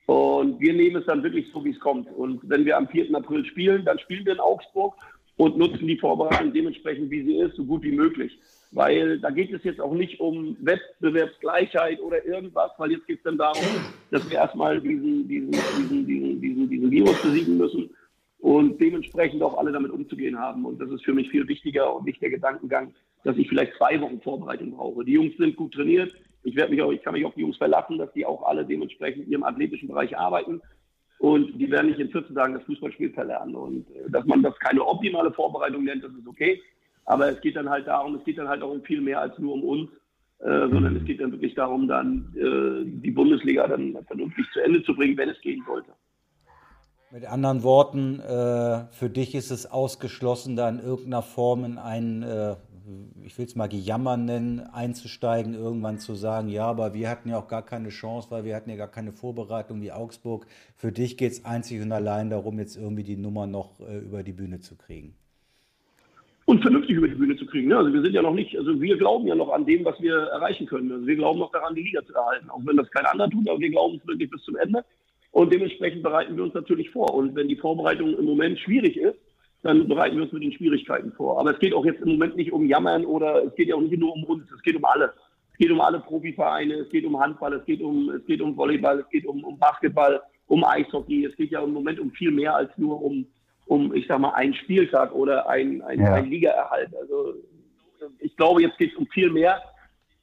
[0.07, 2.11] Und wir nehmen es dann wirklich so, wie es kommt.
[2.13, 3.15] Und wenn wir am 4.
[3.15, 4.95] April spielen, dann spielen wir in Augsburg
[5.37, 8.39] und nutzen die Vorbereitung dementsprechend, wie sie ist, so gut wie möglich
[8.73, 13.23] weil da geht es jetzt auch nicht um Wettbewerbsgleichheit oder irgendwas, weil jetzt geht es
[13.23, 13.63] dann darum,
[14.11, 17.91] dass wir erstmal diesen, diesen, diesen, diesen, diesen, diesen Virus besiegen müssen
[18.39, 20.65] und dementsprechend auch alle damit umzugehen haben.
[20.65, 24.01] Und das ist für mich viel wichtiger und nicht der Gedankengang, dass ich vielleicht zwei
[24.01, 25.05] Wochen Vorbereitung brauche.
[25.05, 26.15] Die Jungs sind gut trainiert.
[26.45, 28.65] Ich werde mich auch, ich kann mich auf die Jungs verlassen, dass die auch alle
[28.65, 30.61] dementsprechend in ihrem athletischen Bereich arbeiten.
[31.19, 33.55] Und die werden nicht in 14 Tagen das Fußballspiel verlernen.
[33.55, 36.61] Und äh, dass man das keine optimale Vorbereitung nennt, das ist okay.
[37.05, 39.39] Aber es geht dann halt darum, es geht dann halt auch um viel mehr als
[39.39, 39.91] nur um uns,
[40.41, 44.83] äh, sondern es geht dann wirklich darum, dann äh, die Bundesliga dann vernünftig zu Ende
[44.83, 45.93] zu bringen, wenn es gehen sollte.
[47.13, 52.23] Mit anderen Worten, äh, für dich ist es ausgeschlossen, da in irgendeiner Form in einen,
[52.23, 52.57] äh,
[53.25, 57.39] ich will es mal Gejammer nennen, einzusteigen, irgendwann zu sagen, ja, aber wir hatten ja
[57.39, 60.47] auch gar keine Chance, weil wir hatten ja gar keine Vorbereitung wie Augsburg.
[60.77, 64.23] Für dich geht es einzig und allein darum, jetzt irgendwie die Nummer noch äh, über
[64.23, 65.15] die Bühne zu kriegen
[66.47, 67.69] und vernünftig über die Bühne zu kriegen.
[67.69, 67.77] Ne?
[67.77, 70.15] Also wir sind ja noch nicht, also wir glauben ja noch an dem, was wir
[70.15, 70.91] erreichen können.
[70.93, 73.49] Also wir glauben noch daran, die Liga zu erhalten, auch wenn das kein anderer tut,
[73.49, 74.85] aber wir glauben es wirklich bis zum Ende.
[75.31, 77.15] Und dementsprechend bereiten wir uns natürlich vor.
[77.15, 79.19] Und wenn die Vorbereitung im Moment schwierig ist,
[79.63, 81.39] dann bereiten wir uns mit den Schwierigkeiten vor.
[81.39, 83.81] Aber es geht auch jetzt im Moment nicht um Jammern oder es geht ja auch
[83.81, 85.13] nicht nur um uns, es geht um alle.
[85.53, 88.57] Es geht um alle Profivereine, es geht um Handball, es geht um, es geht um
[88.57, 91.27] Volleyball, es geht um, um Basketball, um Eishockey.
[91.27, 93.27] Es geht ja im Moment um viel mehr als nur um,
[93.67, 96.15] um, ich sag mal, einen Spieltag oder ein, ein, ja.
[96.15, 96.95] ein Ligaerhalt.
[96.97, 97.35] Also
[98.19, 99.63] ich glaube, jetzt geht es um viel mehr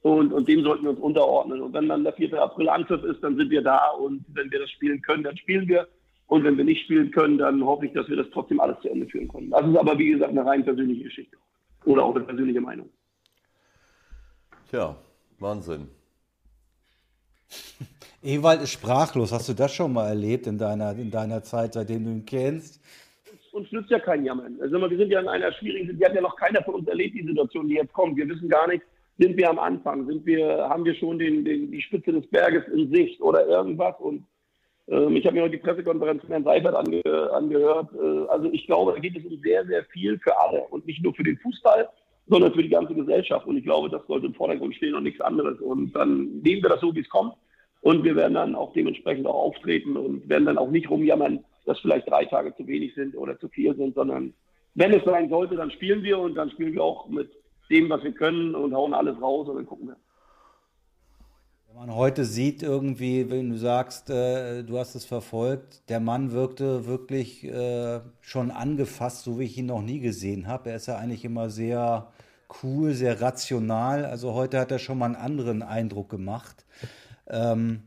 [0.02, 1.62] und, und dem sollten wir uns unterordnen.
[1.62, 2.34] Und wenn dann der 4.
[2.34, 5.68] April Anpfiff ist, dann sind wir da und wenn wir das spielen können, dann spielen
[5.68, 5.88] wir.
[6.30, 8.88] Und wenn wir nicht spielen können, dann hoffe ich, dass wir das trotzdem alles zu
[8.88, 9.50] Ende führen können.
[9.50, 11.36] Das ist aber, wie gesagt, eine rein persönliche Geschichte.
[11.86, 12.88] Oder auch eine persönliche Meinung.
[14.70, 14.96] Tja,
[15.40, 15.88] Wahnsinn.
[18.22, 19.32] Ewald ist sprachlos.
[19.32, 22.80] Hast du das schon mal erlebt in deiner, in deiner Zeit, seitdem du ihn kennst?
[23.50, 24.56] Uns nützt ja kein Jammern.
[24.60, 27.16] Also wir sind ja in einer schwierigen, die hat ja noch keiner von uns erlebt,
[27.16, 28.16] die Situation, die jetzt kommt.
[28.16, 28.84] Wir wissen gar nicht,
[29.18, 32.68] sind wir am Anfang, sind wir, haben wir schon den, den, die Spitze des Berges
[32.72, 34.24] in Sicht oder irgendwas und
[34.90, 37.88] ähm, ich habe mir heute die Pressekonferenz von Herrn Seifert ange, angehört.
[37.94, 41.02] Äh, also ich glaube, da geht es um sehr, sehr viel für alle und nicht
[41.02, 41.88] nur für den Fußball,
[42.26, 43.46] sondern für die ganze Gesellschaft.
[43.46, 45.60] Und ich glaube, das sollte im Vordergrund stehen und nichts anderes.
[45.60, 47.34] Und dann nehmen wir das so, wie es kommt.
[47.82, 51.78] Und wir werden dann auch dementsprechend auch auftreten und werden dann auch nicht rumjammern, dass
[51.78, 54.34] vielleicht drei Tage zu wenig sind oder zu viel sind, sondern
[54.74, 57.30] wenn es sein sollte, dann spielen wir und dann spielen wir auch mit
[57.70, 59.96] dem, was wir können und hauen alles raus und dann gucken wir.
[61.70, 66.32] Wenn man heute sieht, irgendwie, wenn du sagst, äh, du hast es verfolgt, der Mann
[66.32, 70.70] wirkte wirklich äh, schon angefasst, so wie ich ihn noch nie gesehen habe.
[70.70, 72.08] Er ist ja eigentlich immer sehr
[72.62, 74.04] cool, sehr rational.
[74.04, 76.66] Also heute hat er schon mal einen anderen Eindruck gemacht.
[77.28, 77.84] Ähm,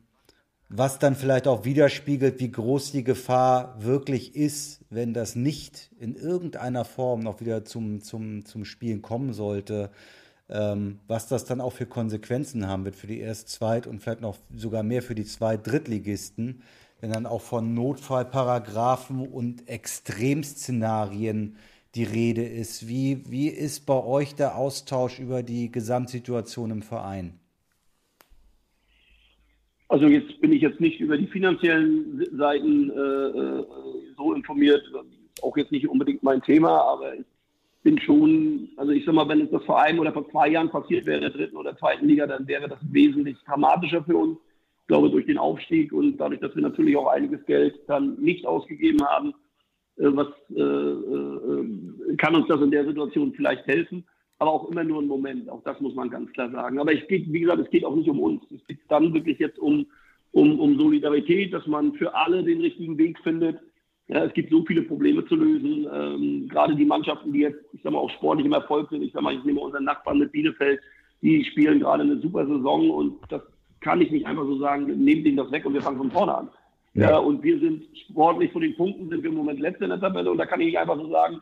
[0.70, 6.16] was dann vielleicht auch widerspiegelt, wie groß die Gefahr wirklich ist, wenn das nicht in
[6.16, 9.92] irgendeiner Form noch wieder zum, zum, zum Spielen kommen sollte
[10.50, 14.22] ähm, was das dann auch für Konsequenzen haben wird für die Erst-, Zweit- und vielleicht
[14.22, 16.62] noch sogar mehr für die Zweit-, Drittligisten,
[17.02, 21.58] wenn dann auch von Notfallparagraphen und Extremszenarien
[21.96, 22.88] die Rede ist.
[22.88, 27.40] Wie, wie ist bei euch der Austausch über die Gesamtsituation im Verein?
[29.90, 33.66] Also jetzt bin ich jetzt nicht über die finanziellen Seiten äh, äh
[34.18, 34.82] so informiert,
[35.42, 37.26] auch jetzt nicht unbedingt mein Thema, aber ich
[37.84, 40.70] bin schon, also ich sag mal, wenn es das vor einem oder vor zwei Jahren
[40.70, 44.40] passiert wäre, der dritten oder zweiten Liga, dann wäre das wesentlich dramatischer für uns.
[44.82, 48.46] Ich glaube, durch den Aufstieg und dadurch, dass wir natürlich auch einiges Geld dann nicht
[48.46, 49.34] ausgegeben haben,
[49.98, 54.06] äh, was äh, äh, kann uns das in der Situation vielleicht helfen,
[54.40, 55.50] aber auch immer nur ein Moment.
[55.50, 56.80] Auch das muss man ganz klar sagen.
[56.80, 58.44] Aber es geht, wie gesagt, es geht auch nicht um uns.
[58.52, 59.86] Es geht dann wirklich jetzt um,
[60.32, 63.60] um, um Solidarität, dass man für alle den richtigen Weg findet
[64.08, 65.88] ja, es gibt so viele Probleme zu lösen.
[65.92, 69.02] Ähm, gerade die Mannschaften, die jetzt, ich sag mal, auch sportlich im Erfolg sind.
[69.02, 70.80] Ich sag mal, ich nehme unseren Nachbarn mit Bielefeld,
[71.22, 73.42] die spielen gerade eine super Saison und das
[73.80, 76.36] kann ich nicht einfach so sagen, nehmt ihnen das weg und wir fangen von vorne
[76.36, 76.50] an.
[76.96, 77.12] Ja.
[77.12, 77.18] ja.
[77.18, 80.30] und wir sind sportlich von den Punkten sind wir im Moment letzte in der Tabelle
[80.30, 81.42] und da kann ich nicht einfach so sagen,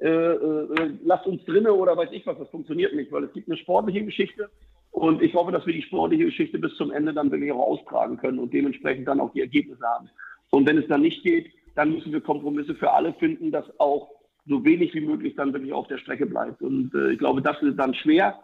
[0.00, 3.48] äh, äh, lasst uns drinnen oder weiß ich was, das funktioniert nicht, weil es gibt
[3.48, 4.48] eine sportliche Geschichte
[4.90, 8.16] und ich hoffe, dass wir die sportliche Geschichte bis zum Ende dann wirklich auch austragen
[8.16, 10.08] können und dementsprechend dann auch die Ergebnisse haben.
[10.50, 14.10] Und wenn es dann nicht geht, dann müssen wir Kompromisse für alle finden, dass auch
[14.48, 16.60] so wenig wie möglich dann wirklich auf der Strecke bleibt.
[16.60, 18.36] Und äh, ich glaube, das ist dann schwer.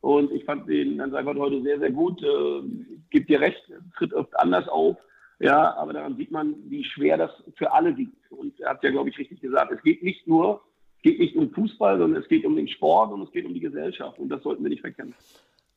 [0.00, 2.22] Und ich fand den Herrn Seifert heute sehr, sehr gut.
[2.22, 2.62] Äh,
[3.10, 3.62] gibt dir recht,
[3.98, 4.96] tritt oft anders auf.
[5.38, 8.32] Ja, aber daran sieht man, wie schwer das für alle wiegt.
[8.32, 10.62] Und er hat ja, glaube ich, richtig gesagt, es geht nicht nur,
[11.02, 13.60] geht nicht um Fußball, sondern es geht um den Sport und es geht um die
[13.60, 14.18] Gesellschaft.
[14.18, 15.14] Und das sollten wir nicht verkennen.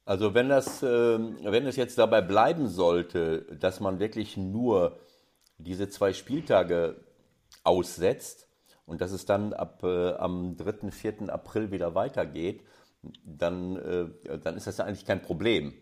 [0.05, 4.97] Also wenn das, äh, wenn es jetzt dabei bleiben sollte, dass man wirklich nur
[5.63, 6.95] diese zwei Spieltage
[7.63, 8.47] aussetzt
[8.85, 11.29] und dass es dann ab äh, am 3., 4.
[11.33, 12.63] April wieder weitergeht,
[13.23, 15.73] dann, äh, dann ist das ja eigentlich kein Problem.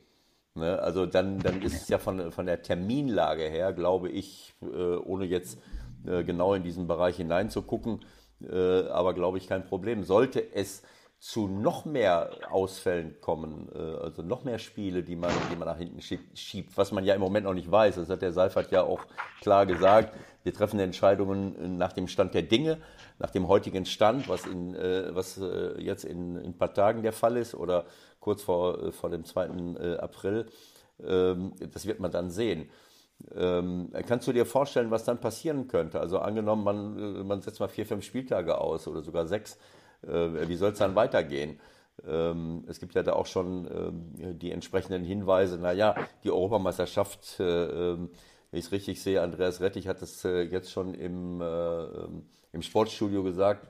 [0.56, 0.80] Ne?
[0.80, 5.26] Also dann, dann ist es ja von, von der Terminlage her, glaube ich, äh, ohne
[5.26, 5.60] jetzt
[6.06, 8.06] äh, genau in diesen Bereich hineinzugucken,
[8.42, 10.04] äh, aber glaube ich kein Problem.
[10.04, 10.84] Sollte es
[11.20, 15.78] zu noch mehr Ausfällen kommen, äh, also noch mehr Spiele, die man, die man nach
[15.78, 17.96] hinten schiebt, was man ja im Moment noch nicht weiß.
[17.96, 19.02] Das hat der Seifert ja auch
[19.42, 20.16] klar gesagt.
[20.44, 22.78] Wir treffen Entscheidungen nach dem Stand der Dinge,
[23.20, 27.04] nach dem heutigen Stand, was, in, äh, was äh, jetzt in, in ein paar Tagen
[27.04, 27.86] der Fall ist oder
[28.22, 30.00] kurz vor, vor dem 2.
[30.00, 30.46] April.
[31.06, 32.70] Ähm, das wird man dann sehen.
[33.36, 36.00] Ähm, kannst du dir vorstellen, was dann passieren könnte?
[36.00, 40.56] Also angenommen, man, man setzt mal vier, fünf Spieltage aus oder sogar sechs äh, wie
[40.56, 41.60] soll es dann weitergehen?
[42.08, 47.44] Ähm, es gibt ja da auch schon ähm, die entsprechenden Hinweise, naja, die Europameisterschaft, äh,
[47.44, 48.10] ähm,
[48.52, 51.42] wenn ich es richtig sehe, Andreas Rettich hat es äh, jetzt schon im,
[52.52, 53.68] im Sportstudio gesagt,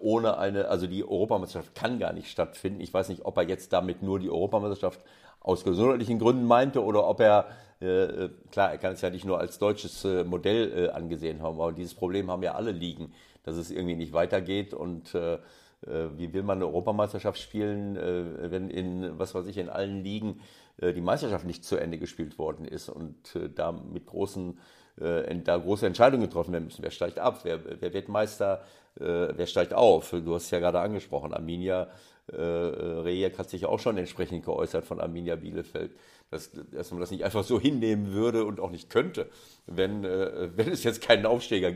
[0.00, 2.80] ohne eine, also die Europameisterschaft kann gar nicht stattfinden.
[2.80, 5.00] Ich weiß nicht, ob er jetzt damit nur die Europameisterschaft
[5.38, 7.46] aus gesundheitlichen Gründen meinte oder ob er,
[7.78, 11.60] äh, klar, er kann es ja nicht nur als deutsches äh, Modell äh, angesehen haben,
[11.60, 13.12] aber dieses Problem haben ja alle liegen
[13.44, 15.38] dass es irgendwie nicht weitergeht und äh,
[15.86, 20.02] äh, wie will man eine Europameisterschaft spielen, äh, wenn in, was weiß ich, in allen
[20.02, 20.40] Ligen
[20.78, 24.58] äh, die Meisterschaft nicht zu Ende gespielt worden ist und äh, da mit großen,
[25.00, 26.82] äh, da große Entscheidungen getroffen werden müssen.
[26.82, 27.40] Wer steigt ab?
[27.44, 28.62] Wer, wer wird Meister?
[28.96, 30.10] wer steigt auf?
[30.10, 31.88] Du hast es ja gerade angesprochen, Arminia
[32.28, 35.96] äh, Rejek hat sich auch schon entsprechend geäußert von Arminia Bielefeld,
[36.30, 39.28] dass, dass man das nicht einfach so hinnehmen würde und auch nicht könnte,
[39.66, 41.72] wenn, wenn es jetzt keinen Aufsteiger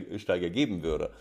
[0.49, 1.11] geben würde.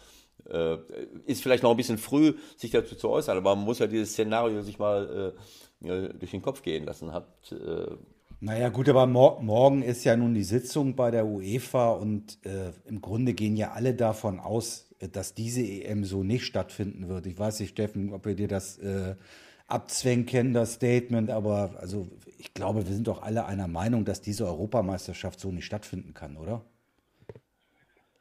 [0.48, 0.78] Äh,
[1.26, 4.12] ist vielleicht noch ein bisschen früh, sich dazu zu äußern, aber man muss ja dieses
[4.12, 5.34] Szenario sich mal
[5.82, 7.12] äh, durch den Kopf gehen lassen.
[7.12, 7.96] Hat, äh,
[8.40, 12.72] Naja, gut, aber mor morgen ist ja nun die Sitzung bei der UEFA und äh,
[12.86, 17.26] im Grunde gehen ja alle davon aus, dass diese EM so nicht stattfinden wird.
[17.26, 19.16] Ich weiß nicht, Steffen, ob wir dir das äh,
[19.66, 24.46] abzwängen, das Statement, aber also ich glaube, wir sind doch alle einer Meinung, dass diese
[24.46, 26.64] Europameisterschaft so nicht stattfinden kann, oder?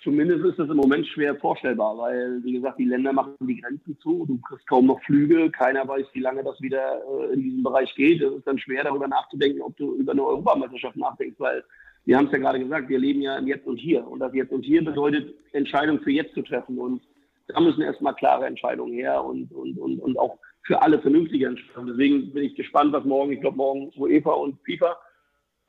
[0.08, 4.00] Zumindest ist es im Moment schwer vorstellbar, weil, wie gesagt, die Länder machen die Grenzen
[4.00, 7.62] zu, du kriegst kaum noch Flüge, keiner weiß, wie lange das wieder äh, in diesem
[7.62, 8.22] Bereich geht.
[8.22, 11.62] Es ist dann schwer, darüber nachzudenken, ob du über eine Europameisterschaft nachdenkst, weil
[12.06, 14.08] wir haben es ja gerade gesagt, wir leben ja im Jetzt und Hier.
[14.08, 16.78] Und das Jetzt und Hier bedeutet, Entscheidungen für jetzt zu treffen.
[16.78, 17.02] Und
[17.48, 21.88] da müssen erstmal klare Entscheidungen her und, und, und, und auch für alle vernünftige Entscheidungen.
[21.88, 24.96] Deswegen bin ich gespannt, was morgen, ich glaube morgen UEFA und FIFA,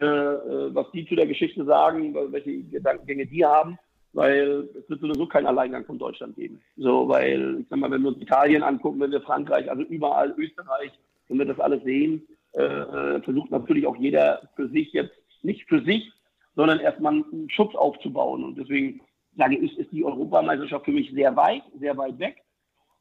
[0.01, 3.77] äh, äh, was die zu der Geschichte sagen, welche Gedankengänge die haben
[4.13, 6.61] weil es wird sowieso keinen Alleingang von Deutschland geben.
[6.77, 10.35] So, weil, ich sag mal, wenn wir uns Italien angucken, wenn wir Frankreich, also überall
[10.37, 10.93] Österreich,
[11.29, 15.69] wenn wir das alles sehen, äh, äh, versucht natürlich auch jeder für sich jetzt, nicht
[15.69, 16.11] für sich,
[16.57, 18.43] sondern erstmal einen Schutz aufzubauen.
[18.43, 19.01] Und deswegen
[19.37, 22.43] sage ich, ist die Europameisterschaft für mich sehr weit, sehr weit weg.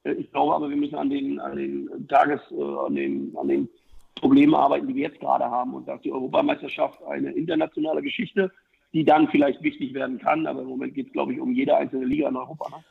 [0.03, 3.47] Äh, ich glaube aber, wir müssen an den, an den Tages, äh, an den, an
[3.47, 3.69] den
[4.15, 5.73] Problemen arbeiten, die wir jetzt gerade haben.
[5.73, 8.51] Und da ist die Europameisterschaft eine internationale Geschichte
[8.93, 10.47] die dann vielleicht wichtig werden kann.
[10.47, 12.69] Aber im Moment geht es, glaube ich, um jede einzelne Liga in Europa.
[12.69, 12.83] Ne?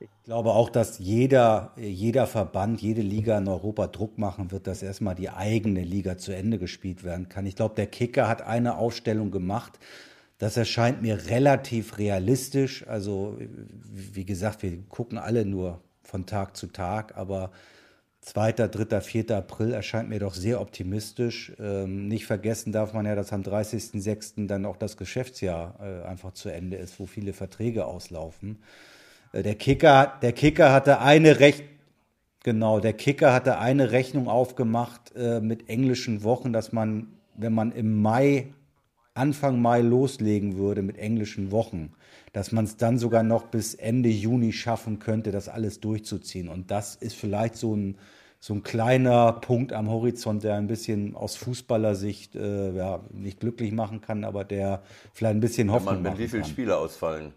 [0.00, 4.82] Ich glaube auch, dass jeder, jeder Verband, jede Liga in Europa Druck machen wird, dass
[4.82, 7.44] erstmal die eigene Liga zu Ende gespielt werden kann.
[7.44, 9.78] Ich glaube, der Kicker hat eine Aufstellung gemacht.
[10.38, 12.86] Das erscheint mir relativ realistisch.
[12.88, 13.36] Also,
[13.92, 17.50] wie gesagt, wir gucken alle nur von Tag zu Tag, aber
[18.22, 19.30] 2., 3., 4.
[19.30, 21.52] April erscheint mir doch sehr optimistisch.
[21.58, 24.46] Ähm, nicht vergessen darf man ja, dass am 30.06.
[24.46, 28.58] dann auch das Geschäftsjahr äh, einfach zu Ende ist, wo viele Verträge auslaufen.
[29.32, 31.64] Äh, der Kicker, der Kicker hatte eine Recht,
[32.44, 37.72] genau, der Kicker hatte eine Rechnung aufgemacht äh, mit englischen Wochen, dass man, wenn man
[37.72, 38.52] im Mai,
[39.20, 41.92] Anfang Mai loslegen würde mit englischen Wochen,
[42.32, 46.48] dass man es dann sogar noch bis Ende Juni schaffen könnte, das alles durchzuziehen.
[46.48, 47.98] Und das ist vielleicht so ein,
[48.38, 53.72] so ein kleiner Punkt am Horizont, der ein bisschen aus Fußballersicht äh, ja, nicht glücklich
[53.72, 54.80] machen kann, aber der
[55.12, 57.34] vielleicht ein bisschen Hoffnung ja, man, mit wie viele Spiele ausfallen?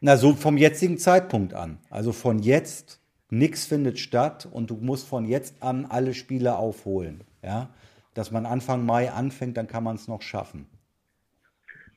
[0.00, 1.78] Na, so vom jetzigen Zeitpunkt an.
[1.88, 2.98] Also von jetzt,
[3.30, 7.22] nichts findet statt und du musst von jetzt an alle Spiele aufholen.
[7.44, 7.70] Ja?
[8.14, 10.66] Dass man Anfang Mai anfängt, dann kann man es noch schaffen.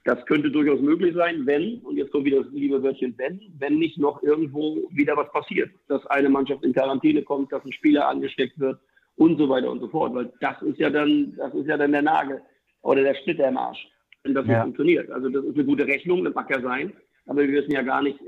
[0.05, 3.80] Das könnte durchaus möglich sein, wenn, und jetzt kommt wieder das liebe Wörtchen wenn, wenn
[3.80, 8.07] nicht noch irgendwo wieder was passiert, dass eine Mannschaft in Quarantäne kommt, dass ein Spieler
[8.07, 8.80] angesteckt wird
[9.16, 10.13] und so weiter und so fort.
[10.13, 12.41] Weil das ist ja dann, das ist ja dann der Nagel
[12.84, 13.88] oder der Splitter im Arsch,
[14.24, 14.53] wenn das ja.
[14.53, 15.09] nicht funktioniert.
[15.09, 16.93] Also das ist eine gute Rechnung, das mag ja sein,
[17.26, 18.20] aber wir wissen ja gar nicht,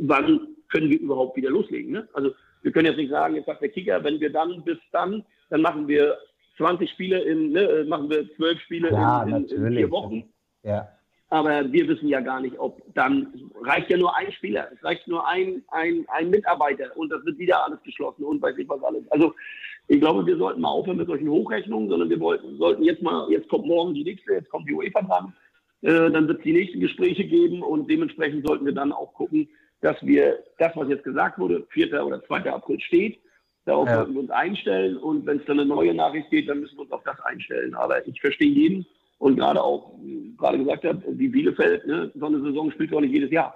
[0.00, 1.92] wann können wir überhaupt wieder loslegen.
[1.92, 2.08] Ne?
[2.12, 2.32] Also
[2.62, 5.62] wir können jetzt nicht sagen, jetzt sagt der Kicker, wenn wir dann bis dann, dann
[5.62, 6.16] machen wir
[6.56, 10.24] 20 Spiele in, ne, machen wir 12 Spiele ja, in, in, in vier Wochen.
[10.62, 10.88] Ja.
[11.30, 15.08] Aber wir wissen ja gar nicht, ob dann reicht ja nur ein Spieler, es reicht
[15.08, 18.82] nur ein, ein, ein Mitarbeiter und das wird wieder alles geschlossen und weiß ich was
[18.82, 19.10] alles.
[19.10, 19.34] Also
[19.88, 23.30] ich glaube, wir sollten mal aufhören mit solchen Hochrechnungen, sondern wir wollten, sollten jetzt mal,
[23.30, 25.32] jetzt kommt morgen die nächste, jetzt kommt die UEFA dran,
[25.80, 29.48] äh, dann wird es die nächsten Gespräche geben und dementsprechend sollten wir dann auch gucken,
[29.80, 32.04] dass wir das, was jetzt gesagt wurde, 4.
[32.04, 32.52] oder 2.
[32.52, 33.18] April steht,
[33.64, 33.96] darauf ja.
[33.96, 36.82] sollten wir uns einstellen und wenn es dann eine neue Nachricht geht, dann müssen wir
[36.82, 37.74] uns auf das einstellen.
[37.74, 38.86] Aber ich verstehe jeden,
[39.22, 39.92] und gerade auch,
[40.36, 43.54] gerade gesagt habe, wie Bielefeld, ne, so eine Saison spielt auch nicht jedes Jahr.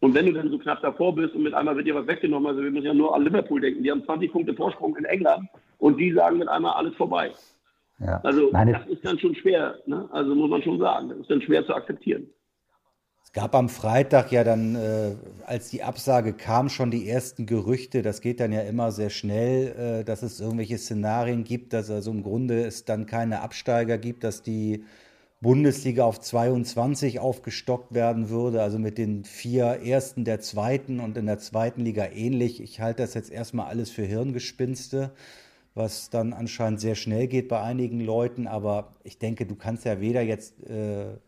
[0.00, 2.48] Und wenn du dann so knapp davor bist und mit einmal wird dir was weggenommen,
[2.48, 5.48] also wir müssen ja nur an Liverpool denken, die haben 20 Punkte Vorsprung in England
[5.78, 7.30] und die sagen mit einmal alles vorbei.
[8.00, 8.20] Ja.
[8.24, 10.08] Also Nein, das ist dann schon schwer, ne?
[10.10, 12.26] also muss man schon sagen, das ist dann schwer zu akzeptieren
[13.36, 15.14] gab am Freitag ja dann, äh,
[15.44, 18.00] als die Absage kam, schon die ersten Gerüchte.
[18.00, 22.12] Das geht dann ja immer sehr schnell, äh, dass es irgendwelche Szenarien gibt, dass also
[22.12, 24.84] im Grunde es dann keine Absteiger gibt, dass die
[25.42, 31.26] Bundesliga auf 22 aufgestockt werden würde, also mit den vier Ersten der Zweiten und in
[31.26, 32.62] der zweiten Liga ähnlich.
[32.62, 35.12] Ich halte das jetzt erstmal alles für Hirngespinste,
[35.74, 40.00] was dann anscheinend sehr schnell geht bei einigen Leuten, aber ich denke, du kannst ja
[40.00, 41.18] weder jetzt äh,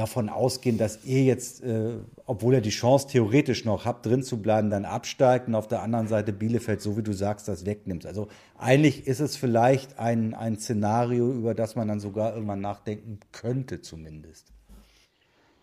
[0.00, 1.92] davon ausgehen, dass ihr jetzt, äh,
[2.26, 5.82] obwohl ihr die Chance theoretisch noch habt, drin zu bleiben, dann absteigt und auf der
[5.82, 8.06] anderen Seite Bielefeld, so wie du sagst, das wegnimmt.
[8.06, 8.28] Also
[8.58, 13.82] eigentlich ist es vielleicht ein, ein Szenario, über das man dann sogar irgendwann nachdenken könnte
[13.82, 14.52] zumindest.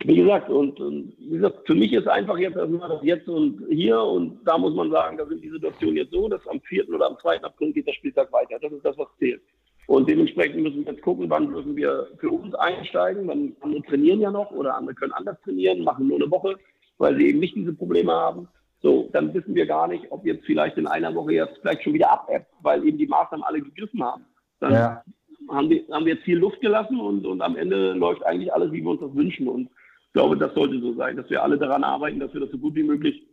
[0.03, 3.65] Wie gesagt, und, und wie gesagt, für mich ist einfach jetzt erstmal das Jetzt und
[3.69, 6.87] Hier und da muss man sagen, da sind die Situationen jetzt so, dass am 4.
[6.89, 7.41] oder am 2.
[7.41, 8.59] April geht der Spieltag weiter.
[8.61, 9.41] Das ist das, was zählt.
[9.87, 13.25] Und dementsprechend müssen wir jetzt gucken, wann müssen wir für uns einsteigen.
[13.25, 16.57] Man, andere trainieren ja noch oder andere können anders trainieren, machen nur eine Woche,
[16.97, 18.49] weil sie eben nicht diese Probleme haben.
[18.81, 21.93] So, dann wissen wir gar nicht, ob jetzt vielleicht in einer Woche jetzt vielleicht schon
[21.93, 24.25] wieder abebbt, weil eben die Maßnahmen alle gegriffen haben.
[24.59, 25.03] Dann ja.
[25.49, 28.71] haben, die, haben wir jetzt viel Luft gelassen und, und am Ende läuft eigentlich alles,
[28.73, 29.47] wie wir uns das wünschen.
[29.47, 29.69] Und
[30.07, 32.57] ich glaube, das sollte so sein, dass wir alle daran arbeiten, dass wir das so
[32.57, 33.25] gut wie möglich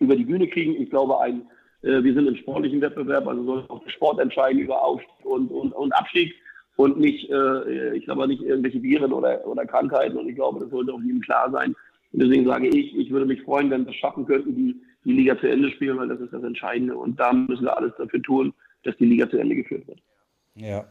[0.00, 0.74] über die Bühne kriegen.
[0.82, 1.48] Ich glaube, ein,
[2.02, 5.72] wir sind im sportlichen Wettbewerb, also soll auch der Sport entscheiden über Aufstieg und, und,
[5.72, 6.34] und Abstieg
[6.76, 10.16] und nicht, äh, ich glaube nicht irgendwelche Viren oder, oder Krankheiten.
[10.16, 11.74] Und ich glaube, das sollte auch jedem klar sein.
[12.12, 15.12] Und deswegen sage ich, ich würde mich freuen, wenn wir es schaffen könnten, die, die
[15.12, 16.96] Liga zu Ende spielen, weil das ist das Entscheidende.
[16.96, 20.00] Und da müssen wir alles dafür tun, dass die Liga zu Ende geführt wird.
[20.54, 20.86] Ja.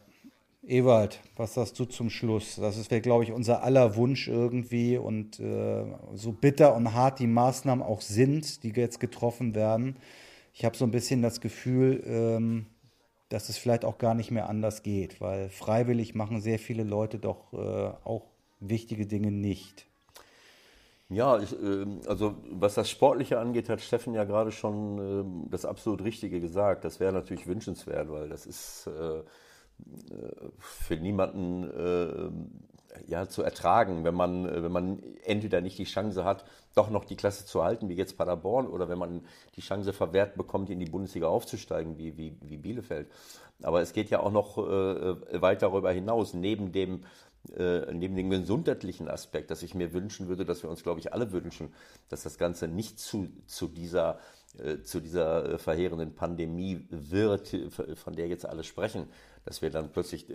[0.67, 2.55] Ewald, was sagst du zum Schluss?
[2.55, 4.97] Das wäre, glaube ich, unser aller Wunsch irgendwie.
[4.97, 5.85] Und äh,
[6.15, 9.97] so bitter und hart die Maßnahmen auch sind, die jetzt getroffen werden,
[10.55, 12.67] ich habe so ein bisschen das Gefühl, ähm,
[13.27, 17.19] dass es vielleicht auch gar nicht mehr anders geht, weil freiwillig machen sehr viele Leute
[17.19, 18.23] doch äh, auch
[18.61, 19.85] wichtige Dinge nicht.
[21.09, 25.65] Ja, ich, äh, also was das Sportliche angeht, hat Steffen ja gerade schon äh, das
[25.65, 26.85] absolut Richtige gesagt.
[26.85, 29.23] Das wäre natürlich wünschenswert, weil das ist äh,
[30.57, 32.74] für niemanden äh,
[33.07, 37.15] ja, zu ertragen, wenn man, wenn man entweder nicht die Chance hat, doch noch die
[37.15, 39.25] Klasse zu halten, wie jetzt Paderborn, oder wenn man
[39.55, 43.07] die Chance verwehrt bekommt, in die Bundesliga aufzusteigen, wie, wie, wie Bielefeld.
[43.63, 47.03] Aber es geht ja auch noch äh, weit darüber hinaus, neben dem
[47.55, 51.13] äh, neben dem gesundheitlichen Aspekt, dass ich mir wünschen würde, dass wir uns, glaube ich,
[51.13, 51.71] alle wünschen,
[52.09, 54.19] dass das Ganze nicht zu, zu dieser
[54.57, 57.55] äh, zu dieser äh, verheerenden Pandemie wird,
[57.95, 59.07] von der jetzt alle sprechen,
[59.45, 60.27] dass wir dann plötzlich,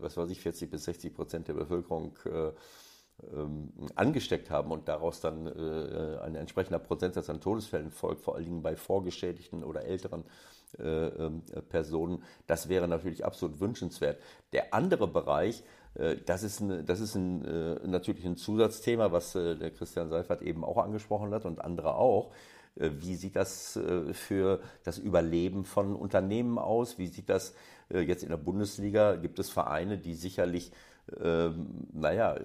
[0.00, 2.18] was weiß ich, 40 bis 60 Prozent der Bevölkerung
[3.32, 8.62] ähm, angesteckt haben und daraus dann ein entsprechender Prozentsatz an Todesfällen folgt, vor allen Dingen
[8.62, 10.24] bei vorgeschädigten oder älteren
[10.78, 12.24] ähm, Personen.
[12.46, 14.18] Das wäre natürlich absolut wünschenswert.
[14.52, 15.62] Der andere Bereich,
[15.94, 20.08] äh, das ist, ein, das ist ein, äh, natürlich ein Zusatzthema, was äh, der Christian
[20.08, 22.32] Seifert eben auch angesprochen hat und andere auch.
[22.76, 23.78] Wie sieht das
[24.12, 26.98] für das Überleben von Unternehmen aus?
[26.98, 27.54] Wie sieht das
[27.88, 29.14] jetzt in der Bundesliga?
[29.14, 30.72] Gibt es Vereine, die sicherlich,
[31.22, 32.36] ähm, naja,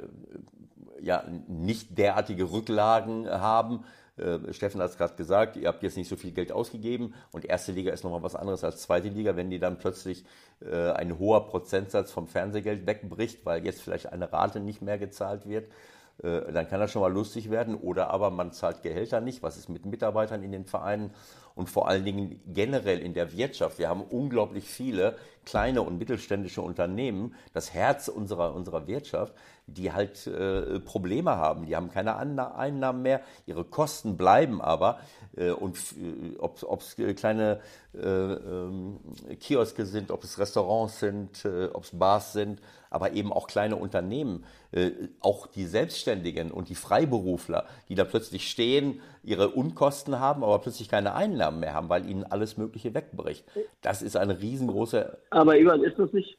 [1.01, 3.85] ja, nicht derartige Rücklagen haben,
[4.19, 7.45] äh, Steffen hat es gerade gesagt, ihr habt jetzt nicht so viel Geld ausgegeben und
[7.45, 10.25] erste Liga ist nochmal was anderes als zweite Liga, wenn die dann plötzlich
[10.61, 15.47] äh, ein hoher Prozentsatz vom Fernsehgeld wegbricht, weil jetzt vielleicht eine Rate nicht mehr gezahlt
[15.47, 15.73] wird, äh,
[16.21, 17.75] dann kann das schon mal lustig werden.
[17.75, 19.41] Oder aber man zahlt Gehälter nicht.
[19.43, 21.11] Was ist mit Mitarbeitern in den Vereinen?
[21.55, 23.79] Und vor allen Dingen generell in der Wirtschaft.
[23.79, 29.33] Wir haben unglaublich viele kleine und mittelständische Unternehmen, das Herz unserer, unserer Wirtschaft,
[29.73, 31.65] die halt äh, Probleme haben.
[31.65, 34.99] Die haben keine Einnahmen mehr, ihre Kosten bleiben aber.
[35.35, 37.59] Äh, und äh, ob es kleine
[37.93, 38.99] äh, ähm,
[39.39, 43.75] Kioske sind, ob es Restaurants sind, äh, ob es Bars sind, aber eben auch kleine
[43.75, 44.91] Unternehmen, äh,
[45.21, 50.89] auch die Selbstständigen und die Freiberufler, die da plötzlich stehen, ihre Unkosten haben, aber plötzlich
[50.89, 53.45] keine Einnahmen mehr haben, weil ihnen alles Mögliche wegbricht.
[53.81, 55.17] Das ist eine riesengroße.
[55.29, 56.37] Aber Ivan, ist das nicht,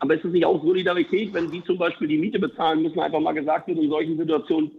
[0.00, 3.20] aber ist es nicht auch Solidarität, wenn die zum Beispiel die Miete bezahlen müssen, einfach
[3.20, 4.70] mal gesagt wird in solchen Situationen,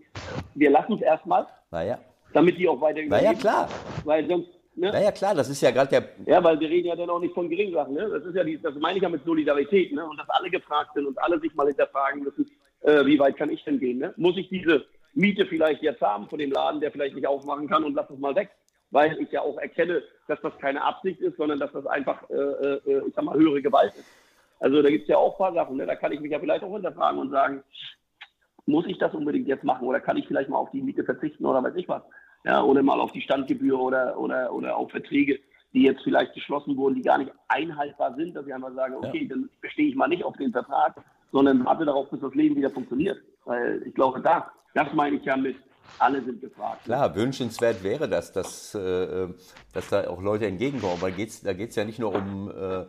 [0.55, 1.47] wir lassen es erstmal?
[1.72, 1.99] Naja.
[2.34, 3.26] Damit die auch weiter überleben.
[3.26, 3.70] Naja, klar.
[4.05, 4.49] Weil sonst,
[4.80, 4.93] Ne?
[4.93, 6.09] Naja, klar, das ist ja gerade der.
[6.26, 7.93] Ja, weil wir reden ja dann auch nicht von Geringsachen.
[7.93, 8.09] Ne?
[8.09, 9.91] Das ist ja die, das meine ich ja mit Solidarität.
[9.91, 10.07] Ne?
[10.07, 12.49] Und dass alle gefragt sind und alle sich mal hinterfragen müssen,
[12.82, 13.97] äh, wie weit kann ich denn gehen?
[13.97, 14.13] Ne?
[14.15, 17.84] Muss ich diese Miete vielleicht jetzt haben von dem Laden, der vielleicht nicht aufmachen kann
[17.84, 18.51] und lass es mal weg?
[18.91, 22.36] Weil ich ja auch erkenne, dass das keine Absicht ist, sondern dass das einfach, äh,
[22.36, 24.05] äh, ich sag mal, höhere Gewalt ist.
[24.60, 25.78] Also da gibt es ja auch ein paar Sachen.
[25.78, 25.86] Ne?
[25.86, 27.64] Da kann ich mich ja vielleicht auch hinterfragen und sagen,
[28.66, 31.45] muss ich das unbedingt jetzt machen oder kann ich vielleicht mal auf die Miete verzichten
[31.45, 32.03] oder weiß ich was?
[32.45, 35.39] ja, oder mal auf die Standgebühr oder, oder, oder auf Verträge,
[35.74, 39.24] die jetzt vielleicht geschlossen wurden, die gar nicht einhaltbar sind, dass ich einfach sage, okay,
[39.24, 39.30] ja.
[39.30, 40.95] dann bestehe ich mal nicht auf den Vertrag,
[41.32, 43.20] sondern warte darauf, bis das Leben wieder funktioniert.
[43.45, 45.57] Weil ich glaube, da, das meine ich ja mit,
[45.99, 46.86] alle sind gefragt.
[46.86, 49.28] Klar, wünschenswert wäre das, dass, äh,
[49.74, 51.01] dass da auch Leute entgegenkommen.
[51.01, 52.86] Weil geht's, da geht es ja nicht nur um, äh,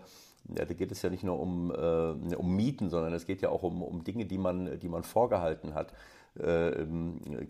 [0.49, 3.51] ja, da geht es ja nicht nur um, äh, um Mieten, sondern es geht ja
[3.51, 5.93] auch um, um Dinge, die man, die man vorgehalten hat.
[6.39, 6.87] Äh,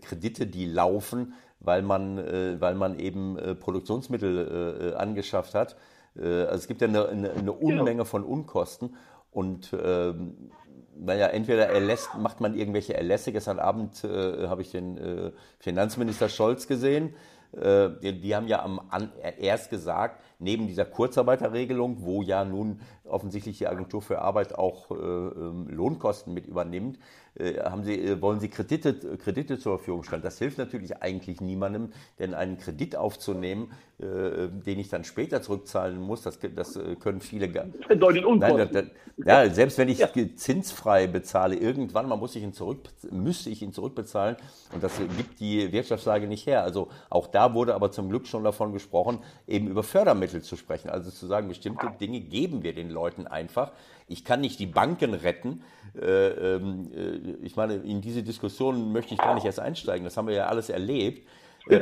[0.01, 5.75] Kredite, die laufen, weil man, äh, weil man eben äh, Produktionsmittel angeschafft hat.
[6.15, 8.03] also es gibt ja eine, eine, eine Unmenge genau.
[8.05, 8.95] von Unkosten
[9.31, 10.51] und ähm,
[10.95, 13.31] naja, entweder erlässt, macht man irgendwelche Erlässe.
[13.31, 17.15] Gestern Abend habe ich den Finanzminister Scholz gesehen.
[17.53, 23.57] Die, die, haben ja am, an, erst gesagt, neben dieser Kurzarbeiterregelung, wo ja nun offensichtlich
[23.57, 26.97] die Agentur für Arbeit auch ähm, Lohnkosten mit übernimmt,
[27.35, 30.21] äh, haben sie, äh, wollen sie Kredite, Kredite zur Verfügung stellen.
[30.21, 35.99] Das hilft natürlich eigentlich niemandem, denn einen Kredit aufzunehmen, äh, den ich dann später zurückzahlen
[36.01, 37.87] muss, das, das können viele gar nicht.
[37.87, 38.85] Bedeutet Nein, das,
[39.25, 40.09] ja, selbst wenn ich ja.
[40.35, 42.79] zinsfrei bezahle, irgendwann mal muss ich ihn zurück,
[43.11, 44.37] müsste ich ihn zurückbezahlen
[44.73, 46.63] und das gibt die Wirtschaftslage nicht her.
[46.63, 50.55] Also auch da wurde aber zum Glück schon davon gesprochen, eben über Fördermittel Klimawandel zu
[50.55, 50.89] sprechen.
[50.89, 53.71] Also zu sagen, bestimmte Dinge geben wir den Leuten einfach.
[54.07, 55.63] Ich kann nicht die Banken retten.
[55.95, 60.03] Äh, ähm, äh, ich meine, in diese Diskussion möchte ich gar nicht erst einsteigen.
[60.03, 61.27] Das haben wir ja alles erlebt.
[61.67, 61.75] Äh,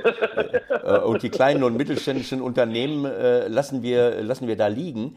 [0.84, 5.16] äh, und die kleinen und mittelständischen Unternehmen äh, lassen, wir, lassen wir da liegen.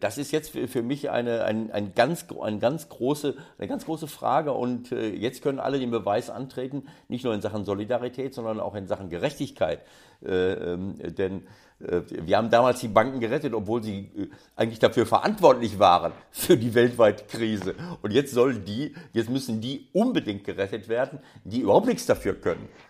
[0.00, 4.08] das ist jetzt für, mich eine, ein, ein ganz, ein ganz große, eine ganz große
[4.08, 4.52] Frage.
[4.52, 8.86] Und jetzt können alle den Beweis antreten, nicht nur in Sachen Solidarität, sondern auch in
[8.86, 9.80] Sachen Gerechtigkeit.
[10.26, 11.46] Ähm, denn
[11.78, 14.10] wir haben damals die Banken gerettet, obwohl sie
[14.54, 17.74] eigentlich dafür verantwortlich waren für die weltweite Krise.
[18.02, 22.68] Und jetzt sollen die, jetzt müssen die unbedingt gerettet werden, die überhaupt nichts dafür können
[22.68, 22.89] äh,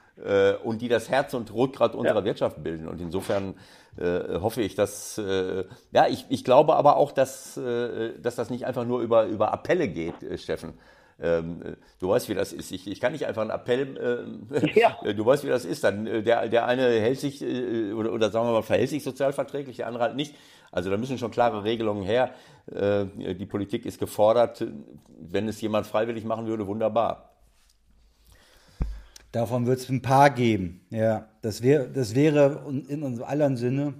[0.65, 2.25] und die das Herz und Rückgrat unserer ja.
[2.25, 2.89] Wirtschaft bilden.
[2.89, 3.55] Und insofern
[3.97, 8.51] äh, hoffe ich, dass, äh, ja, ich, ich glaube aber auch, dass, äh, dass das
[8.51, 10.75] nicht einfach nur über, über Appelle geht, äh, Steffen.
[11.23, 12.73] Ähm, du weißt, wie das ist.
[12.73, 14.97] Ich, ich kann nicht einfach einen Appell, äh, ja.
[15.13, 15.85] du weißt, wie das ist.
[15.85, 19.05] Dann, äh, der, der eine hält sich, äh, oder, oder sagen wir mal, verhält sich
[19.05, 20.35] sozialverträglich, der andere halt nicht.
[20.73, 22.31] Also da müssen schon klare Regelungen her.
[22.73, 24.65] Äh, die Politik ist gefordert.
[25.19, 27.30] Wenn es jemand freiwillig machen würde, wunderbar.
[29.33, 30.81] Davon wird es ein paar geben.
[30.91, 33.95] Ja, das, wär, das wäre in unserem aller Sinne.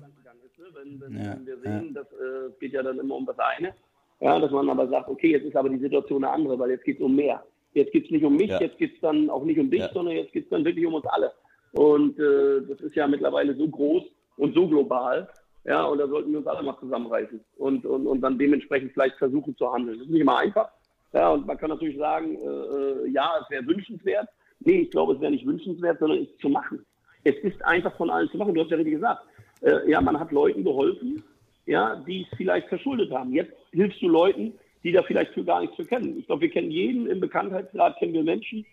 [0.74, 2.03] Wenn, wenn, ja, wir sehen, ja.
[2.03, 3.74] das äh, geht ja dann immer um das eine.
[4.20, 6.85] Ja, dass man aber sagt, okay, jetzt ist aber die Situation eine andere, weil jetzt
[6.85, 7.43] geht es um mehr.
[7.72, 8.61] Jetzt geht es nicht um mich, ja.
[8.61, 10.95] jetzt geht es dann auch nicht um dich, sondern jetzt geht es dann wirklich um
[10.95, 11.33] uns alle.
[11.72, 14.03] Und äh, das ist ja mittlerweile so groß
[14.37, 15.28] und so global.
[15.64, 19.16] Ja, und da sollten wir uns alle mal zusammenreißen und, und, und dann dementsprechend vielleicht
[19.16, 19.99] versuchen zu handeln.
[19.99, 20.70] Das ist nicht immer einfach.
[21.12, 24.28] Ja, und man kann natürlich sagen, äh, äh ja, es wäre wünschenswert,
[24.61, 26.85] Nee, ich glaube, es wäre nicht wünschenswert, sondern es zu machen.
[27.25, 28.55] Es ist einfach von allen zu machen.
[28.55, 29.23] Du hast ja richtig gesagt.
[29.63, 31.23] Äh, ja, man hat Leuten geholfen,
[31.67, 33.33] ja, die es vielleicht verschuldet haben.
[33.33, 36.19] Jetzt hilfst du Leuten, die da vielleicht für gar nichts für kennen.
[36.19, 38.65] Ich glaube, wir kennen jeden im Bekanntheitsgrad, kennen wir Menschen,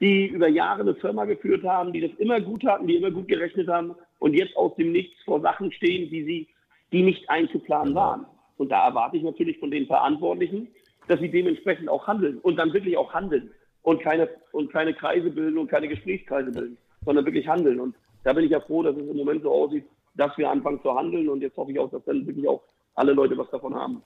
[0.00, 3.28] die über Jahre eine Firma geführt haben, die das immer gut hatten, die immer gut
[3.28, 6.48] gerechnet haben und jetzt aus dem Nichts vor Sachen stehen, die sie,
[6.92, 8.24] die nicht einzuplanen waren.
[8.56, 10.68] Und da erwarte ich natürlich von den Verantwortlichen,
[11.08, 13.50] dass sie dementsprechend auch handeln und dann wirklich auch handeln
[13.82, 17.80] und keine, und keine Kreise bilden und keine Gesprächskreise bilden, sondern wirklich handeln.
[17.80, 20.80] Und da bin ich ja froh, dass es im Moment so aussieht, dass wir anfangen
[20.82, 22.62] zu handeln und jetzt hoffe ich auch, dass dann wirklich auch
[22.94, 24.02] alle Leute was davon haben.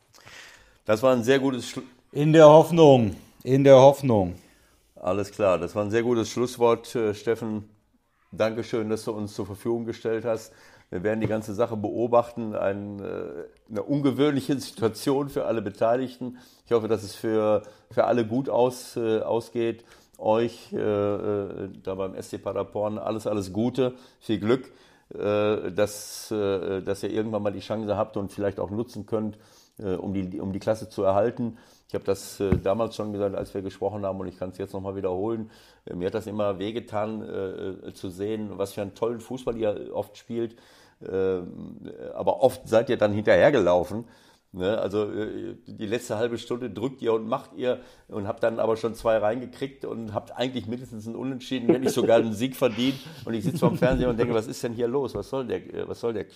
[0.84, 4.34] Das war ein sehr gutes Schlu In der Hoffnung, in der Hoffnung.
[4.96, 7.68] Alles klar, das war ein sehr gutes Schlusswort, äh, Steffen.
[8.32, 10.52] Dankeschön, dass du uns zur Verfügung gestellt hast.
[10.90, 12.54] Wir werden die ganze Sache beobachten.
[12.54, 16.38] Ein, äh, eine ungewöhnliche Situation für alle Beteiligten.
[16.66, 19.84] Ich hoffe, dass es für, für alle gut aus, äh, ausgeht.
[20.18, 24.70] Euch äh, äh da beim SC Paderborn alles, alles Gute, viel Glück,
[25.12, 29.38] äh, dass, äh, dass ihr irgendwann mal die Chance habt und vielleicht auch nutzen könnt,
[29.76, 31.58] um, die, um die Klasse zu erhalten.
[31.88, 34.72] Ich habe das damals schon gesagt, als wir gesprochen haben, und ich kann es jetzt
[34.72, 35.50] nochmal wiederholen.
[35.86, 39.90] Äh, mir hat das immer wehgetan, äh, zu sehen, was für einen tollen Fußball ihr
[39.92, 40.56] oft spielt.
[42.14, 44.06] aber oft seid ihr dann hinterhergelaufen.
[44.52, 44.78] Ne?
[44.78, 45.10] Also
[45.66, 49.18] die letzte halbe Stunde drückt ihr und macht ihr und habt dann aber schon zwei
[49.18, 52.94] reingekriegt und habt eigentlich mindestens einen Unentschieden, wenn nicht sogar einen Sieg verdient.
[53.26, 55.14] Und ich sitze vor dem Fernseher und denke, was ist denn hier los?
[55.14, 56.26] Was soll der, was soll der,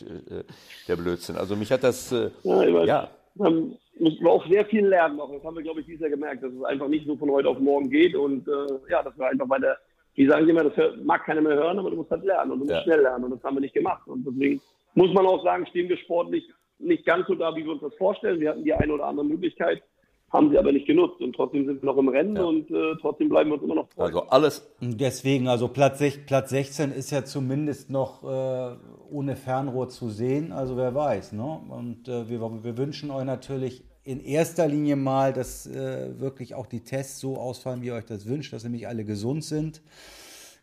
[0.89, 1.37] der Blödsinn?
[1.37, 5.33] Also mich hat das, ja, ja müssen wir auch sehr viel lernen noch.
[5.33, 7.49] Das haben wir, glaube ich, dieses Jahr gemerkt, dass es einfach nicht so von heute
[7.49, 9.79] auf morgen geht und äh, ja, dass wir einfach bei der,
[10.15, 12.53] wie sagen Sie immer, das hört, mag keiner mehr hören, aber du musst halt lernen
[12.53, 12.83] und du musst ja.
[12.83, 14.07] schnell lernen und das haben wir nicht gemacht.
[14.07, 14.61] Und deswegen
[14.95, 17.95] muss man auch sagen, stehen wir sportlich nicht ganz so da, wie wir uns das
[17.95, 18.41] vorstellen.
[18.41, 19.83] Wir hatten die eine oder andere Möglichkeit,
[20.31, 22.45] haben sie aber nicht genutzt und trotzdem sind wir noch im Rennen ja.
[22.45, 24.05] und äh, trotzdem bleiben wir uns immer noch treu.
[24.05, 24.71] Also alles.
[24.81, 28.77] Deswegen, also Platz, Platz 16 ist ja zumindest noch äh,
[29.11, 31.33] ohne Fernrohr zu sehen, also wer weiß.
[31.33, 31.61] Ne?
[31.71, 36.67] Und äh, wir, wir wünschen euch natürlich in erster Linie mal, dass äh, wirklich auch
[36.67, 39.83] die Tests so ausfallen, wie ihr euch das wünscht, dass nämlich alle gesund sind.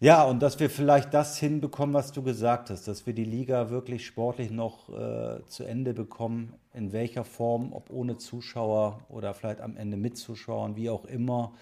[0.01, 3.69] Ja, und dass wir vielleicht das hinbekommen, was du gesagt hast, dass wir die Liga
[3.69, 9.61] wirklich sportlich noch äh, zu Ende bekommen, in welcher Form, ob ohne Zuschauer oder vielleicht
[9.61, 11.53] am Ende mit Zuschauern, wie auch immer.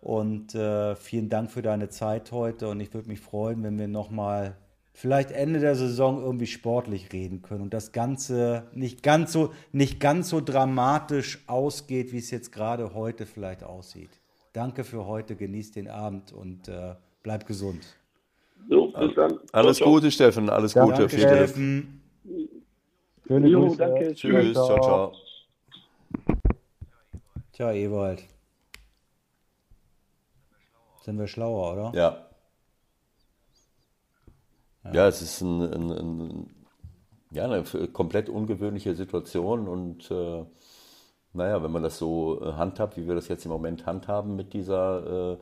[0.00, 3.88] Und äh, vielen Dank für deine Zeit heute und ich würde mich freuen, wenn wir
[3.88, 4.56] nochmal
[4.92, 9.98] vielleicht Ende der Saison irgendwie sportlich reden können und das Ganze nicht ganz so, nicht
[9.98, 14.10] ganz so dramatisch ausgeht, wie es jetzt gerade heute vielleicht aussieht.
[14.52, 16.94] Danke für heute, genießt den Abend und äh,
[17.24, 17.84] bleib gesund.
[18.68, 19.40] So, bis dann.
[19.50, 21.08] Alles ciao, Gute, Steffen, alles Gute.
[21.08, 22.00] Danke, Steffen.
[23.26, 23.76] Schöne jo, Grüße.
[23.78, 24.14] Danke.
[24.14, 25.12] Tschüss, ciao, ciao.
[27.52, 28.22] Tja, Ewald.
[31.02, 31.92] Sind wir schlauer, oder?
[31.98, 32.26] Ja.
[34.92, 36.54] Ja, es ist ein, ein, ein,
[37.30, 40.44] ja, eine komplett ungewöhnliche Situation und äh,
[41.32, 44.52] naja, wenn man das so äh, handhabt, wie wir das jetzt im Moment handhaben mit
[44.52, 45.38] dieser, äh,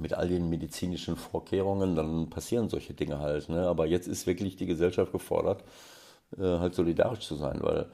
[0.00, 3.48] mit all den medizinischen Vorkehrungen, dann passieren solche Dinge halt.
[3.48, 3.66] Ne?
[3.66, 5.64] Aber jetzt ist wirklich die Gesellschaft gefordert,
[6.36, 7.86] äh, halt solidarisch zu sein, weil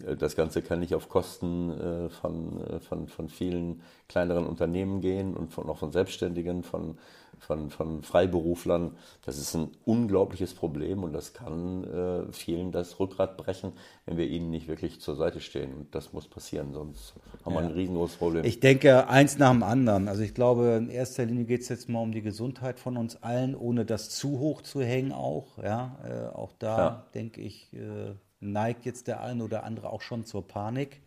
[0.00, 5.00] äh, das Ganze kann nicht auf Kosten äh, von, äh, von, von vielen kleineren Unternehmen
[5.00, 6.98] gehen und von, auch von Selbstständigen, von,
[7.38, 8.96] von, von Freiberuflern.
[9.24, 13.72] Das ist ein unglaubliches Problem und das kann äh, vielen das Rückgrat brechen,
[14.06, 15.74] wenn wir ihnen nicht wirklich zur Seite stehen.
[15.74, 17.14] Und das muss passieren, sonst
[17.44, 18.44] haben wir ein riesengroßes Problem.
[18.44, 20.08] Ich denke, eins nach dem anderen.
[20.08, 23.22] Also ich glaube, in erster Linie geht es jetzt mal um die Gesundheit von uns
[23.22, 25.58] allen, ohne das zu hoch zu hängen auch.
[25.62, 27.06] Ja, äh, auch da ja.
[27.14, 31.00] denke ich, äh, neigt jetzt der eine oder andere auch schon zur Panik.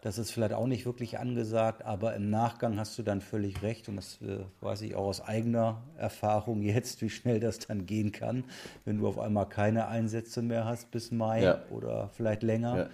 [0.00, 3.88] Das ist vielleicht auch nicht wirklich angesagt, aber im Nachgang hast du dann völlig recht
[3.88, 8.12] und das äh, weiß ich auch aus eigener Erfahrung jetzt, wie schnell das dann gehen
[8.12, 8.44] kann,
[8.84, 11.62] wenn du auf einmal keine Einsätze mehr hast bis Mai ja.
[11.70, 12.90] oder vielleicht länger.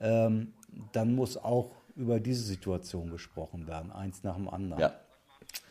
[0.00, 0.26] Ja.
[0.26, 0.52] Ähm,
[0.92, 4.80] dann muss auch über diese Situation gesprochen werden, eins nach dem anderen.
[4.80, 4.92] Ja.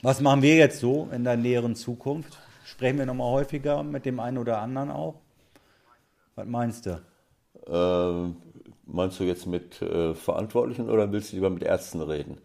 [0.02, 2.38] Was machen wir jetzt so in der näheren Zukunft?
[2.66, 5.16] Sprechen wir nochmal häufiger mit dem einen oder anderen auch?
[6.36, 7.02] Was meinst du?
[7.66, 8.34] Äh,
[8.88, 12.38] meinst du jetzt mit äh, Verantwortlichen oder willst du lieber mit Ärzten reden?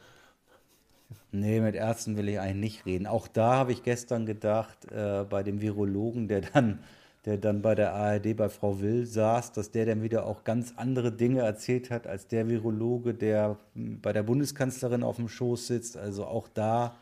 [1.30, 3.06] Nee, mit Ärzten will ich eigentlich nicht reden.
[3.06, 6.80] Auch da habe ich gestern gedacht, äh, bei dem Virologen, der dann,
[7.24, 10.74] der dann bei der ARD bei Frau Will saß, dass der dann wieder auch ganz
[10.76, 15.96] andere Dinge erzählt hat als der Virologe, der bei der Bundeskanzlerin auf dem Schoß sitzt.
[15.96, 16.96] Also auch da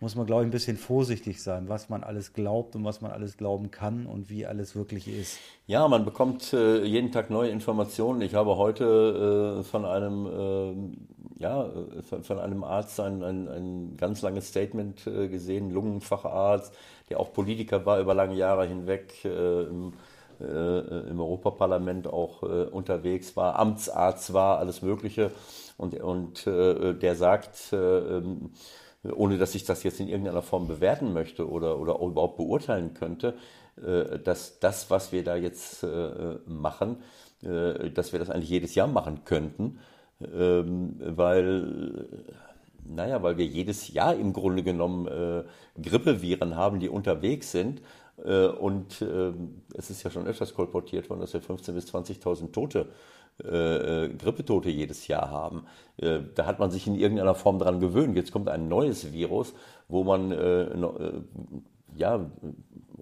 [0.00, 3.12] muss man, glaube ich, ein bisschen vorsichtig sein, was man alles glaubt und was man
[3.12, 5.38] alles glauben kann und wie alles wirklich ist.
[5.66, 8.20] Ja, man bekommt äh, jeden Tag neue Informationen.
[8.20, 13.48] Ich habe heute äh, von einem äh, ja, äh, von, von, einem Arzt ein, ein,
[13.48, 16.74] ein ganz langes Statement äh, gesehen, Lungenfacharzt,
[17.08, 19.92] der auch Politiker war über lange Jahre hinweg, äh, im,
[20.38, 25.30] im Europaparlament auch unterwegs war, Amtsarzt war, alles Mögliche.
[25.78, 28.50] Und, und der sagt, ähm,
[29.14, 33.34] ohne dass ich das jetzt in irgendeiner Form bewerten möchte oder, oder überhaupt beurteilen könnte,
[33.76, 36.98] äh, dass das, was wir da jetzt äh, machen,
[37.42, 39.78] äh, dass wir das eigentlich jedes Jahr machen könnten,
[40.20, 42.06] ähm, weil,
[42.84, 45.44] naja, weil wir jedes Jahr im Grunde genommen
[45.80, 47.82] Grippeviren haben, die unterwegs sind.
[48.16, 52.80] Und ähm, es ist ja schon öfters kolportiert worden, dass wir 15.000 bis 20.000 Tote
[52.80, 55.66] äh, äh, Grippetote jedes Jahr haben.
[55.96, 58.16] Äh, da hat man sich in irgendeiner Form daran gewöhnt.
[58.16, 59.54] Jetzt kommt ein neues Virus,
[59.88, 61.12] wo man äh, äh
[61.96, 62.30] ja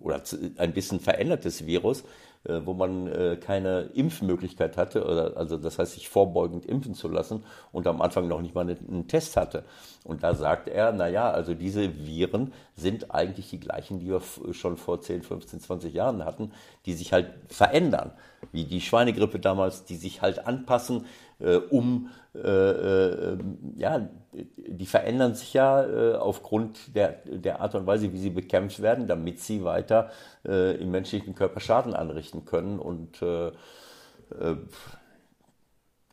[0.04, 0.22] oder
[0.58, 2.04] ein bisschen verändertes Virus,
[2.44, 7.42] äh, wo man äh, keine Impfmöglichkeit hatte, also das heißt, sich vorbeugend impfen zu lassen
[7.72, 9.64] und am Anfang noch nicht mal einen Test hatte.
[10.04, 14.20] Und da sagt er, naja, also diese Viren sind eigentlich die gleichen, die wir
[14.52, 16.52] schon vor 10, 15, 20 Jahren hatten,
[16.84, 18.12] die sich halt verändern,
[18.52, 21.06] wie die Schweinegrippe damals, die sich halt anpassen,
[21.40, 23.38] äh, um, äh, äh,
[23.76, 24.08] ja,
[24.56, 29.06] die verändern sich ja äh, aufgrund der, der Art und Weise, wie sie bekämpft werden,
[29.06, 30.10] damit sie weiter
[30.44, 32.78] äh, im menschlichen Körper Schaden anrichten können.
[32.78, 33.22] Und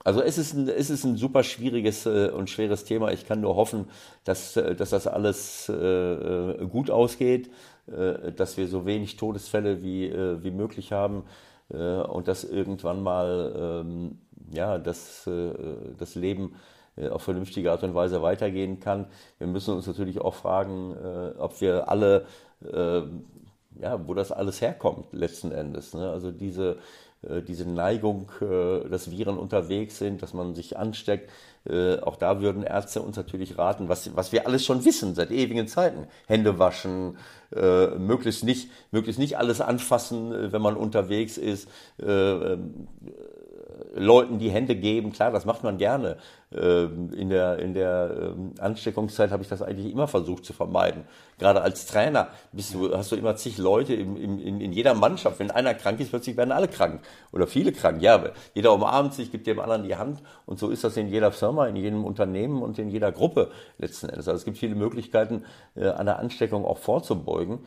[0.04, 3.12] also es ist, ein, es ist ein super schwieriges und schweres Thema.
[3.12, 3.86] Ich kann nur hoffen,
[4.26, 5.72] dass, dass das alles
[6.72, 7.50] gut ausgeht,
[7.88, 11.24] dass wir so wenig Todesfälle wie, wie möglich haben
[11.70, 14.20] und dass irgendwann mal ähm,
[14.54, 15.52] ja, dass äh,
[15.98, 16.56] das Leben
[16.98, 19.08] äh, auf vernünftige Art und Weise weitergehen kann.
[19.38, 22.26] Wir müssen uns natürlich auch fragen, äh, ob wir alle,
[22.64, 25.96] ja, wo das alles herkommt letzten Endes.
[25.96, 26.12] Ne?
[26.12, 26.78] Also diese,
[27.48, 31.32] diese Neigung, dass Viren unterwegs sind, dass man sich ansteckt,
[32.04, 35.68] auch da würden Ärzte uns natürlich raten, was, was wir alles schon wissen seit ewigen
[35.68, 36.06] Zeiten.
[36.28, 37.18] Hände waschen,
[37.50, 41.68] möglichst, nicht, möglichst nicht alles anfassen, wenn man unterwegs ist
[42.00, 42.88] ähm,
[43.94, 46.18] Leuten die Hände geben, klar, das macht man gerne.
[46.54, 51.04] Ähm, in der, in der ähm, Ansteckungszeit habe ich das eigentlich immer versucht zu vermeiden.
[51.40, 55.40] Gerade als Trainer bist du, hast du immer zig Leute in, in, in jeder Mannschaft.
[55.40, 57.02] Wenn einer krank ist, plötzlich werden alle krank.
[57.32, 58.02] Oder viele krank.
[58.02, 58.24] Ja,
[58.54, 60.22] jeder umarmt sich, gibt dem anderen die Hand.
[60.46, 64.10] Und so ist das in jeder Firma, in jedem Unternehmen und in jeder Gruppe letzten
[64.10, 64.28] Endes.
[64.28, 67.60] Also es gibt viele Möglichkeiten, äh, einer Ansteckung auch vorzubeugen.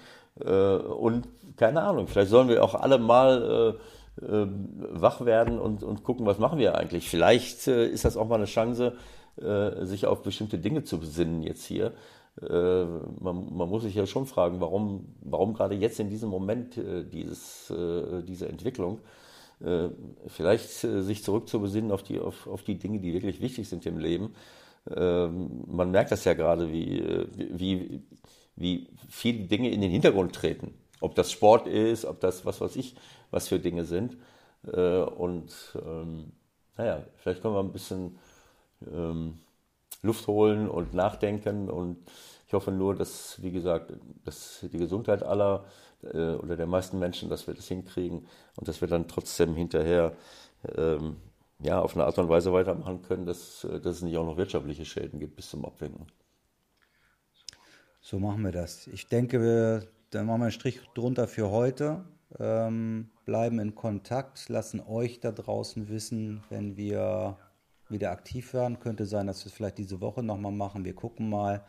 [0.45, 3.81] Äh, und keine Ahnung, vielleicht sollen wir auch alle mal äh,
[4.17, 7.09] wach werden und, und gucken, was machen wir eigentlich.
[7.09, 8.97] Vielleicht äh, ist das auch mal eine Chance,
[9.37, 11.93] äh, sich auf bestimmte Dinge zu besinnen jetzt hier.
[12.41, 16.79] Äh, man, man, muss sich ja schon fragen, warum, warum gerade jetzt in diesem Moment
[17.12, 17.73] dieses,
[18.27, 19.01] diese Entwicklung.
[20.27, 24.35] vielleicht sich zurückzubesinnen auf die, auf, auf die Dinge, die wirklich wichtig sind im Leben.
[24.95, 27.03] Ähm, man merkt das ja gerade, wie,
[27.37, 28.03] wie,
[28.57, 30.75] wie viele Dinge in den Hintergrund treten.
[31.01, 32.95] Ob das Sport ist, ob das was weiß ich,
[33.30, 34.16] was für Dinge sind.
[34.66, 35.53] Äh, und
[35.84, 36.32] ähm,
[36.76, 38.18] naja, vielleicht können wir ein bisschen
[38.90, 39.40] ähm,
[40.03, 41.70] Luft holen und nachdenken.
[41.70, 41.99] Und
[42.47, 43.92] ich hoffe nur, dass, wie gesagt,
[44.24, 45.64] dass die Gesundheit aller
[46.03, 48.26] äh, oder der meisten Menschen, dass wir das hinkriegen
[48.57, 50.16] und dass wir dann trotzdem hinterher
[50.76, 51.16] ähm,
[51.61, 54.36] ja, auf eine Art und Weise weitermachen können, dass, äh, dass es nicht auch noch
[54.36, 56.07] wirtschaftliche Schäden gibt bis zum Abwinken.
[58.01, 58.86] So machen wir das.
[58.88, 62.05] Ich denke, wir, dann machen wir einen Strich drunter für heute.
[62.39, 67.37] Ähm, bleiben in Kontakt, lassen euch da draußen wissen, wenn wir
[67.89, 68.81] wieder aktiv werden.
[68.81, 70.85] Könnte sein, dass wir es vielleicht diese Woche nochmal machen.
[70.85, 71.65] Wir gucken mal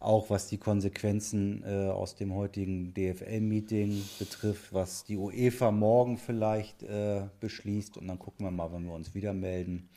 [0.00, 6.84] auch was die Konsequenzen äh, aus dem heutigen DFL-Meeting betrifft, was die UEFA morgen vielleicht
[6.84, 7.96] äh, beschließt.
[7.96, 9.88] Und dann gucken wir mal, wenn wir uns wieder melden.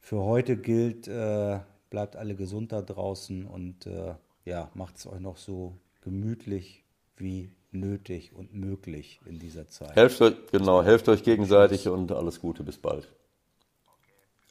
[0.00, 1.58] Für heute gilt, äh,
[1.90, 4.14] bleibt alle gesund da draußen und äh,
[4.44, 6.85] ja, macht es euch noch so gemütlich
[7.16, 9.96] wie nötig und möglich in dieser Zeit.
[9.96, 13.08] Helft euch, genau, helft euch gegenseitig und alles Gute, bis bald.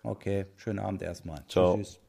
[0.04, 1.44] Okay, schönen Abend erstmal.
[1.48, 1.78] Ciao.
[1.78, 2.00] Tschüss.